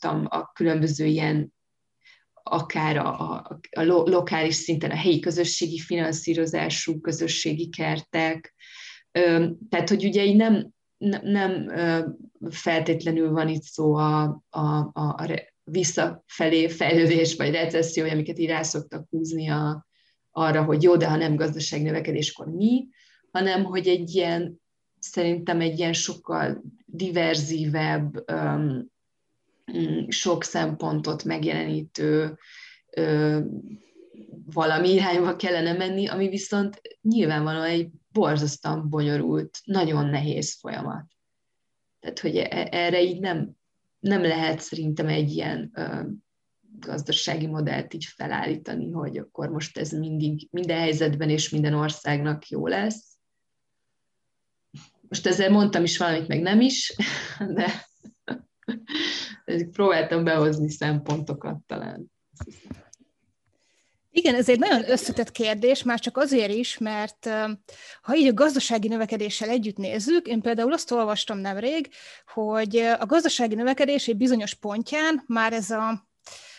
a, 0.00 0.08
a 0.28 0.50
különböző 0.54 1.04
ilyen 1.04 1.54
akár 2.48 2.96
a, 2.96 3.20
a, 3.20 3.58
a 3.70 3.82
lokális 3.82 4.54
szinten 4.54 4.90
a 4.90 4.96
helyi 4.96 5.20
közösségi 5.20 5.78
finanszírozású 5.78 7.00
közösségi 7.00 7.68
kertek. 7.68 8.54
Tehát, 9.68 9.88
hogy 9.88 10.04
ugye 10.04 10.24
így 10.24 10.36
nem, 10.36 10.70
nem 11.22 11.72
feltétlenül 12.50 13.30
van 13.30 13.48
itt 13.48 13.62
szó 13.62 13.94
a, 13.94 14.22
a, 14.48 14.90
a, 14.92 14.92
a 14.92 15.54
visszafelé 15.64 16.68
fejlődés 16.68 17.36
vagy 17.36 17.50
recesszió, 17.50 18.04
amiket 18.04 18.38
így 18.38 18.48
rá 18.48 18.62
szoktak 18.62 19.06
húzni 19.10 19.48
a, 19.48 19.86
arra, 20.30 20.64
hogy 20.64 20.82
jó, 20.82 20.96
de 20.96 21.08
ha 21.08 21.16
nem 21.16 21.36
gazdaság 21.36 21.82
növekedéskor 21.82 22.46
mi, 22.46 22.88
hanem 23.30 23.64
hogy 23.64 23.88
egy 23.88 24.14
ilyen, 24.14 24.60
szerintem 24.98 25.60
egy 25.60 25.78
ilyen 25.78 25.92
sokkal 25.92 26.62
diverzívebb, 26.84 28.30
um, 28.32 28.94
sok 30.08 30.44
szempontot 30.44 31.24
megjelenítő 31.24 32.38
valami 34.52 34.92
irányba 34.92 35.36
kellene 35.36 35.72
menni, 35.72 36.06
ami 36.06 36.28
viszont 36.28 36.80
nyilvánvalóan 37.02 37.64
egy 37.64 37.90
borzasztóan 38.12 38.88
bonyolult, 38.88 39.58
nagyon 39.64 40.06
nehéz 40.06 40.58
folyamat. 40.60 41.04
Tehát, 42.00 42.18
hogy 42.18 42.36
e, 42.36 42.68
erre 42.70 43.02
így 43.02 43.20
nem, 43.20 43.50
nem 43.98 44.22
lehet 44.22 44.60
szerintem 44.60 45.08
egy 45.08 45.30
ilyen 45.30 45.70
ö, 45.74 46.02
gazdasági 46.78 47.46
modellt 47.46 47.94
így 47.94 48.04
felállítani, 48.04 48.90
hogy 48.90 49.18
akkor 49.18 49.48
most 49.48 49.78
ez 49.78 49.90
mindig, 49.90 50.48
minden 50.50 50.78
helyzetben 50.78 51.30
és 51.30 51.48
minden 51.48 51.74
országnak 51.74 52.48
jó 52.48 52.66
lesz. 52.66 53.16
Most 55.08 55.26
ezzel 55.26 55.50
mondtam 55.50 55.82
is 55.82 55.98
valamit, 55.98 56.28
meg 56.28 56.42
nem 56.42 56.60
is, 56.60 56.96
de 57.54 57.86
próbáltam 59.72 60.24
behozni 60.24 60.70
szempontokat 60.70 61.56
talán. 61.66 62.10
Igen, 64.10 64.34
ez 64.34 64.48
egy 64.48 64.58
nagyon 64.58 64.90
összetett 64.90 65.30
kérdés, 65.30 65.82
már 65.82 66.00
csak 66.00 66.16
azért 66.16 66.52
is, 66.52 66.78
mert 66.78 67.28
ha 68.02 68.16
így 68.16 68.26
a 68.26 68.34
gazdasági 68.34 68.88
növekedéssel 68.88 69.48
együtt 69.48 69.76
nézzük, 69.76 70.26
én 70.26 70.40
például 70.40 70.72
azt 70.72 70.90
olvastam 70.90 71.38
nemrég, 71.38 71.88
hogy 72.26 72.76
a 72.76 73.06
gazdasági 73.06 73.54
növekedés 73.54 74.08
egy 74.08 74.16
bizonyos 74.16 74.54
pontján 74.54 75.24
már 75.26 75.52
ez 75.52 75.70
a 75.70 76.05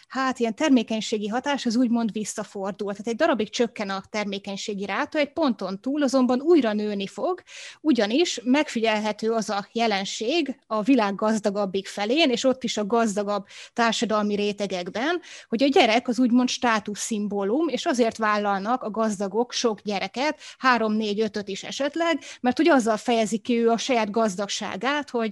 hát 0.07 0.39
ilyen 0.39 0.55
termékenységi 0.55 1.27
hatás 1.27 1.65
az 1.65 1.75
úgymond 1.75 2.11
visszafordul. 2.11 2.91
Tehát 2.91 3.07
egy 3.07 3.15
darabig 3.15 3.49
csökken 3.49 3.89
a 3.89 4.03
termékenységi 4.09 4.85
ráta, 4.85 5.19
egy 5.19 5.33
ponton 5.33 5.79
túl 5.81 6.03
azonban 6.03 6.41
újra 6.41 6.73
nőni 6.73 7.07
fog, 7.07 7.41
ugyanis 7.81 8.39
megfigyelhető 8.43 9.31
az 9.31 9.49
a 9.49 9.67
jelenség 9.71 10.59
a 10.67 10.81
világ 10.81 11.15
gazdagabbik 11.15 11.87
felén, 11.87 12.29
és 12.29 12.43
ott 12.43 12.63
is 12.63 12.77
a 12.77 12.85
gazdagabb 12.85 13.45
társadalmi 13.73 14.35
rétegekben, 14.35 15.21
hogy 15.47 15.63
a 15.63 15.67
gyerek 15.67 16.07
az 16.07 16.19
úgymond 16.19 16.49
státuszszimbólum, 16.49 17.67
és 17.67 17.85
azért 17.85 18.17
vállalnak 18.17 18.83
a 18.83 18.91
gazdagok 18.91 19.51
sok 19.51 19.81
gyereket, 19.81 20.39
három, 20.57 20.93
négy, 20.93 21.19
ötöt 21.19 21.47
is 21.47 21.63
esetleg, 21.63 22.19
mert 22.41 22.57
hogy 22.57 22.69
azzal 22.69 22.97
fejezi 22.97 23.37
ki 23.37 23.57
ő 23.57 23.69
a 23.69 23.77
saját 23.77 24.11
gazdagságát, 24.11 25.09
hogy 25.09 25.31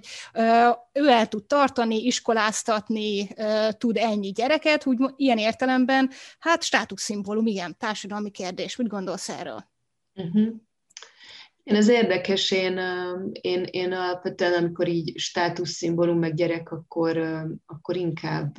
ő 0.93 1.07
el 1.07 1.27
tud 1.27 1.43
tartani, 1.43 2.05
iskoláztatni, 2.05 3.29
tud 3.77 3.97
ennyi 3.97 4.31
gyerek, 4.31 4.64
ezeket, 4.65 4.86
úgy 4.86 5.13
ilyen 5.15 5.38
értelemben, 5.38 6.10
hát 6.39 6.63
státuszszimbólum, 6.63 7.45
igen, 7.45 7.75
társadalmi 7.78 8.32
kérdés. 8.32 8.75
Mit 8.75 8.88
gondolsz 8.88 9.30
erről? 9.30 9.63
Uh-huh. 10.13 10.54
Én 11.63 11.75
az 11.75 11.88
érdekes, 11.88 12.51
én, 12.51 12.80
én, 13.41 13.63
én 13.71 13.91
alapvetően, 13.91 14.54
amikor 14.54 14.88
így 14.88 15.19
státuszszimbólum 15.19 16.19
meg 16.19 16.36
gyerek, 16.36 16.71
akkor, 16.71 17.17
akkor 17.65 17.95
inkább 17.95 18.56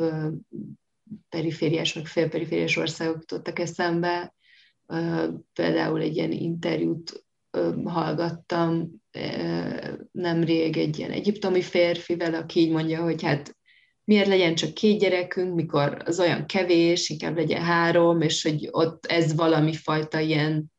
perifériás, 1.28 1.92
meg 1.92 2.06
félperifériás 2.06 2.76
országok 2.76 3.24
tudtak 3.24 3.58
eszembe. 3.58 4.34
Például 5.52 6.00
egy 6.00 6.16
ilyen 6.16 6.32
interjút 6.32 7.24
hallgattam 7.84 8.90
nemrég 10.12 10.76
egy 10.76 10.98
ilyen 10.98 11.10
egyiptomi 11.10 11.62
férfivel, 11.62 12.34
aki 12.34 12.60
így 12.60 12.70
mondja, 12.70 13.02
hogy 13.02 13.22
hát 13.22 13.56
miért 14.06 14.28
legyen 14.28 14.54
csak 14.54 14.74
két 14.74 14.98
gyerekünk, 14.98 15.54
mikor 15.54 16.02
az 16.04 16.20
olyan 16.20 16.46
kevés, 16.46 17.08
inkább 17.08 17.36
legyen 17.36 17.62
három, 17.62 18.20
és 18.20 18.42
hogy 18.42 18.68
ott 18.70 19.06
ez 19.06 19.34
valami 19.34 19.72
fajta 19.74 20.18
ilyen 20.18 20.72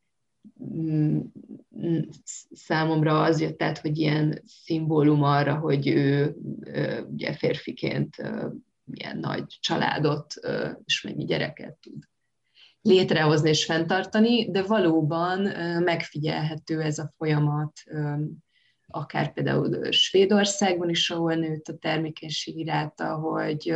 mm, 0.64 1.18
számomra 2.50 3.22
az 3.22 3.40
jött 3.40 3.62
át, 3.62 3.78
hogy 3.78 3.98
ilyen 3.98 4.42
szimbólum 4.46 5.22
arra, 5.22 5.54
hogy 5.54 5.88
ő 5.88 6.36
ugye 7.10 7.32
férfiként 7.32 8.16
milyen 8.84 9.18
nagy 9.18 9.58
családot 9.60 10.34
és 10.84 11.02
mennyi 11.02 11.24
gyereket 11.24 11.76
tud 11.80 12.02
létrehozni 12.80 13.48
és 13.48 13.64
fenntartani, 13.64 14.50
de 14.50 14.62
valóban 14.62 15.40
megfigyelhető 15.82 16.80
ez 16.80 16.98
a 16.98 17.12
folyamat 17.16 17.72
akár 18.90 19.32
például 19.32 19.92
Svédországban 19.92 20.88
is, 20.88 21.10
ahol 21.10 21.34
nőtt 21.34 21.68
a 21.68 21.76
termékenységi 21.76 22.64
ráta, 22.64 23.14
hogy 23.14 23.74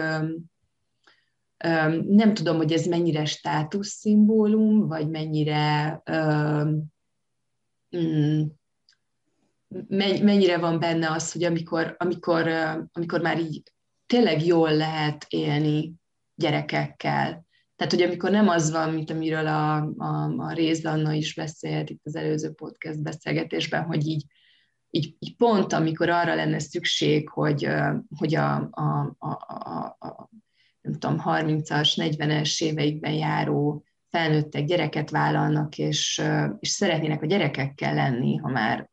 nem 2.09 2.35
tudom, 2.35 2.57
hogy 2.57 2.73
ez 2.73 2.87
mennyire 2.87 3.25
státuszszimbólum, 3.25 4.89
vagy 4.89 5.09
mennyire 5.11 6.03
mm, 7.97 8.43
mennyire 9.99 10.59
van 10.59 10.79
benne 10.79 11.11
az, 11.11 11.33
hogy 11.33 11.45
amikor, 11.45 11.97
amikor, 11.99 12.49
amikor 12.93 13.21
már 13.21 13.41
így 13.41 13.63
tényleg 14.07 14.47
jól 14.47 14.77
lehet 14.77 15.27
élni 15.29 15.95
gyerekekkel. 16.35 17.47
Tehát, 17.77 17.93
hogy 17.93 18.03
amikor 18.03 18.31
nem 18.31 18.49
az 18.49 18.71
van, 18.71 18.93
mint 18.93 19.11
amiről 19.11 19.47
a, 19.47 19.77
a, 19.97 20.35
a 20.37 20.53
Rézlanna 20.53 21.13
is 21.13 21.35
beszélt 21.35 21.91
itt 21.91 22.01
az 22.05 22.17
előző 22.17 22.53
podcast 22.53 23.03
beszélgetésben, 23.03 23.85
hogy 23.85 24.07
így 24.07 24.25
így, 24.95 25.17
így 25.19 25.37
pont, 25.37 25.73
amikor 25.73 26.09
arra 26.09 26.35
lenne 26.35 26.59
szükség, 26.59 27.29
hogy, 27.29 27.69
hogy 28.17 28.35
a, 28.35 28.55
a, 28.71 29.17
a, 29.19 29.31
a, 29.47 29.97
a 29.99 30.31
nem 30.81 30.93
tudom, 30.93 31.23
30-as, 31.25 31.93
40-es 31.97 32.63
éveikben 32.63 33.13
járó 33.13 33.85
felnőttek 34.09 34.65
gyereket 34.65 35.11
vállalnak, 35.11 35.79
és, 35.79 36.23
és 36.59 36.69
szeretnének 36.69 37.23
a 37.23 37.27
gyerekekkel 37.27 37.95
lenni, 37.95 38.37
ha 38.37 38.49
már, 38.49 38.91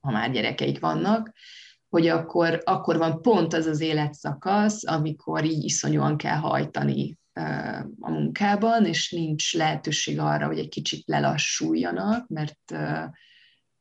ha 0.00 0.10
már 0.10 0.30
gyerekeik 0.30 0.80
vannak, 0.80 1.32
hogy 1.88 2.06
akkor, 2.06 2.62
akkor 2.64 2.96
van 2.96 3.22
pont 3.22 3.52
az 3.52 3.66
az 3.66 3.80
életszakasz, 3.80 4.86
amikor 4.86 5.44
így 5.44 5.64
iszonyúan 5.64 6.16
kell 6.16 6.36
hajtani 6.36 7.18
a 8.00 8.10
munkában, 8.10 8.84
és 8.84 9.10
nincs 9.10 9.54
lehetőség 9.54 10.18
arra, 10.18 10.46
hogy 10.46 10.58
egy 10.58 10.68
kicsit 10.68 11.02
lelassuljanak, 11.06 12.28
mert 12.28 12.74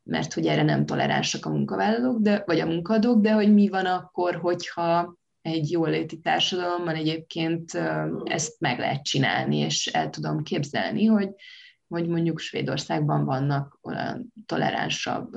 mert 0.03 0.33
hogy 0.33 0.45
erre 0.45 0.63
nem 0.63 0.85
toleránsak 0.85 1.45
a 1.45 1.49
munkavállalók, 1.49 2.19
de, 2.19 2.43
vagy 2.45 2.59
a 2.59 2.65
munkadók, 2.65 3.21
de 3.21 3.31
hogy 3.31 3.53
mi 3.53 3.69
van 3.69 3.85
akkor, 3.85 4.35
hogyha 4.35 5.19
egy 5.41 5.71
jóléti 5.71 6.19
társadalomban 6.19 6.95
egyébként 6.95 7.71
ezt 8.23 8.59
meg 8.59 8.79
lehet 8.79 9.03
csinálni, 9.03 9.57
és 9.57 9.87
el 9.87 10.09
tudom 10.09 10.43
képzelni, 10.43 11.05
hogy, 11.05 11.29
hogy 11.87 12.07
mondjuk 12.07 12.39
Svédországban 12.39 13.25
vannak 13.25 13.79
olyan 13.81 14.33
toleránsabb 14.45 15.35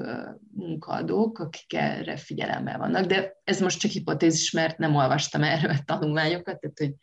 munkaadók, 0.55 1.39
akik 1.39 1.75
erre 1.75 2.17
figyelemmel 2.17 2.79
vannak, 2.79 3.07
de 3.07 3.41
ez 3.45 3.61
most 3.61 3.81
csak 3.81 3.91
hipotézis, 3.91 4.51
mert 4.51 4.79
nem 4.79 4.95
olvastam 4.95 5.43
erről 5.43 5.77
tanulmányokat, 5.85 6.61
tehát 6.61 6.79
hogy 6.79 6.95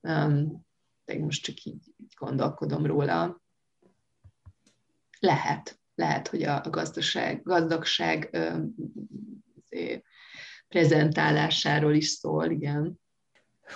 um, 0.00 0.66
most 1.20 1.42
csak 1.42 1.62
így, 1.62 1.94
így 1.96 2.12
gondolkodom 2.18 2.86
róla. 2.86 3.42
Lehet, 5.20 5.77
lehet, 5.98 6.28
hogy 6.28 6.42
a 6.42 6.62
gazdaság, 6.70 7.42
gazdagság 7.42 8.30
um, 8.32 8.74
prezentálásáról 10.68 11.94
is 11.94 12.08
szól, 12.08 12.50
igen. 12.50 13.00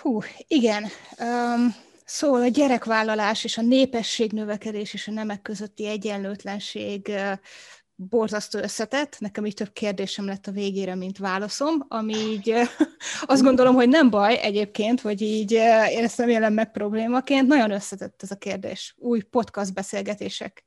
Hú, 0.01 0.19
igen. 0.47 0.85
Um, 1.19 1.75
szóval 2.05 2.43
a 2.43 2.49
gyerekvállalás 2.49 3.45
és 3.45 3.59
a 3.59 3.63
népesség 3.63 4.33
növekedés 4.33 4.95
és 4.95 5.09
a 5.09 5.13
nemek 5.13 5.43
közötti 5.43 5.87
egyenlőtlenség 5.87 7.07
uh, 7.09 7.33
borzasztó 7.95 8.59
összetett. 8.59 9.17
Nekem 9.19 9.47
így 9.47 9.55
több 9.55 9.73
kérdésem 9.73 10.27
lett 10.27 10.47
a 10.47 10.53
végére, 10.53 10.95
mint 10.95 11.19
válaszom, 11.19 11.85
ami 11.89 12.15
így 12.15 12.55
azt 13.23 13.43
gondolom, 13.43 13.75
hogy 13.75 13.89
nem 13.89 14.11
baj 14.11 14.39
egyébként, 14.39 15.01
vagy 15.01 15.21
így 15.21 15.55
uh, 15.55 15.93
én 15.93 16.05
ezt 16.05 16.19
nem 16.19 16.29
jelen 16.29 16.53
meg 16.53 16.71
problémaként. 16.71 17.47
Nagyon 17.47 17.71
összetett 17.71 18.23
ez 18.23 18.31
a 18.31 18.37
kérdés. 18.37 18.95
Új 18.99 19.21
podcast 19.21 19.75
beszélgetések 19.75 20.65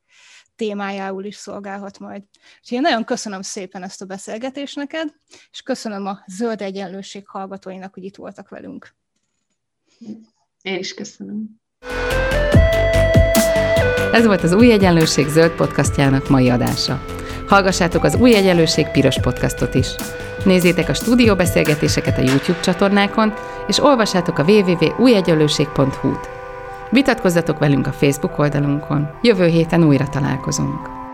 témájául 0.56 1.24
is 1.24 1.36
szolgálhat 1.36 2.00
majd. 2.00 2.24
Úgyhogy 2.62 2.78
én 2.78 2.82
nagyon 2.82 3.04
köszönöm 3.04 3.42
szépen 3.42 3.84
ezt 3.84 4.02
a 4.02 4.06
beszélgetést 4.06 4.76
neked, 4.76 5.14
és 5.52 5.62
köszönöm 5.62 6.06
a 6.06 6.24
Zöld 6.28 6.62
Egyenlőség 6.62 7.28
hallgatóinak, 7.28 7.94
hogy 7.94 8.04
itt 8.04 8.16
voltak 8.16 8.50
velünk. 8.50 8.96
Én 10.62 10.80
is 10.80 10.94
köszönöm. 10.94 11.62
Ez 14.12 14.26
volt 14.26 14.44
az 14.44 14.54
Új 14.54 14.72
Egyenlőség 14.72 15.28
zöld 15.28 15.52
podcastjának 15.52 16.30
mai 16.30 16.50
adása. 16.50 17.06
Hallgassátok 17.48 18.04
az 18.04 18.16
Új 18.16 18.36
Egyenlőség 18.36 18.88
piros 18.88 19.20
podcastot 19.20 19.76
is. 19.76 19.88
Nézzétek 20.46 20.90
a 20.90 20.94
stúdióbeszélgetéseket 20.94 22.18
a 22.18 22.22
YouTube 22.22 22.60
csatornákon, 22.60 23.34
és 23.68 23.80
olvassátok 23.80 24.38
a 24.38 24.44
www.újegyenlőség.hu-t. 24.44 26.45
Vitatkozzatok 26.92 27.60
velünk 27.60 27.88
a 27.88 27.92
Facebook 27.92 28.40
oldalunkon. 28.40 29.10
Jövő 29.22 29.46
héten 29.46 29.84
újra 29.84 30.10
találkozunk. 30.10 31.05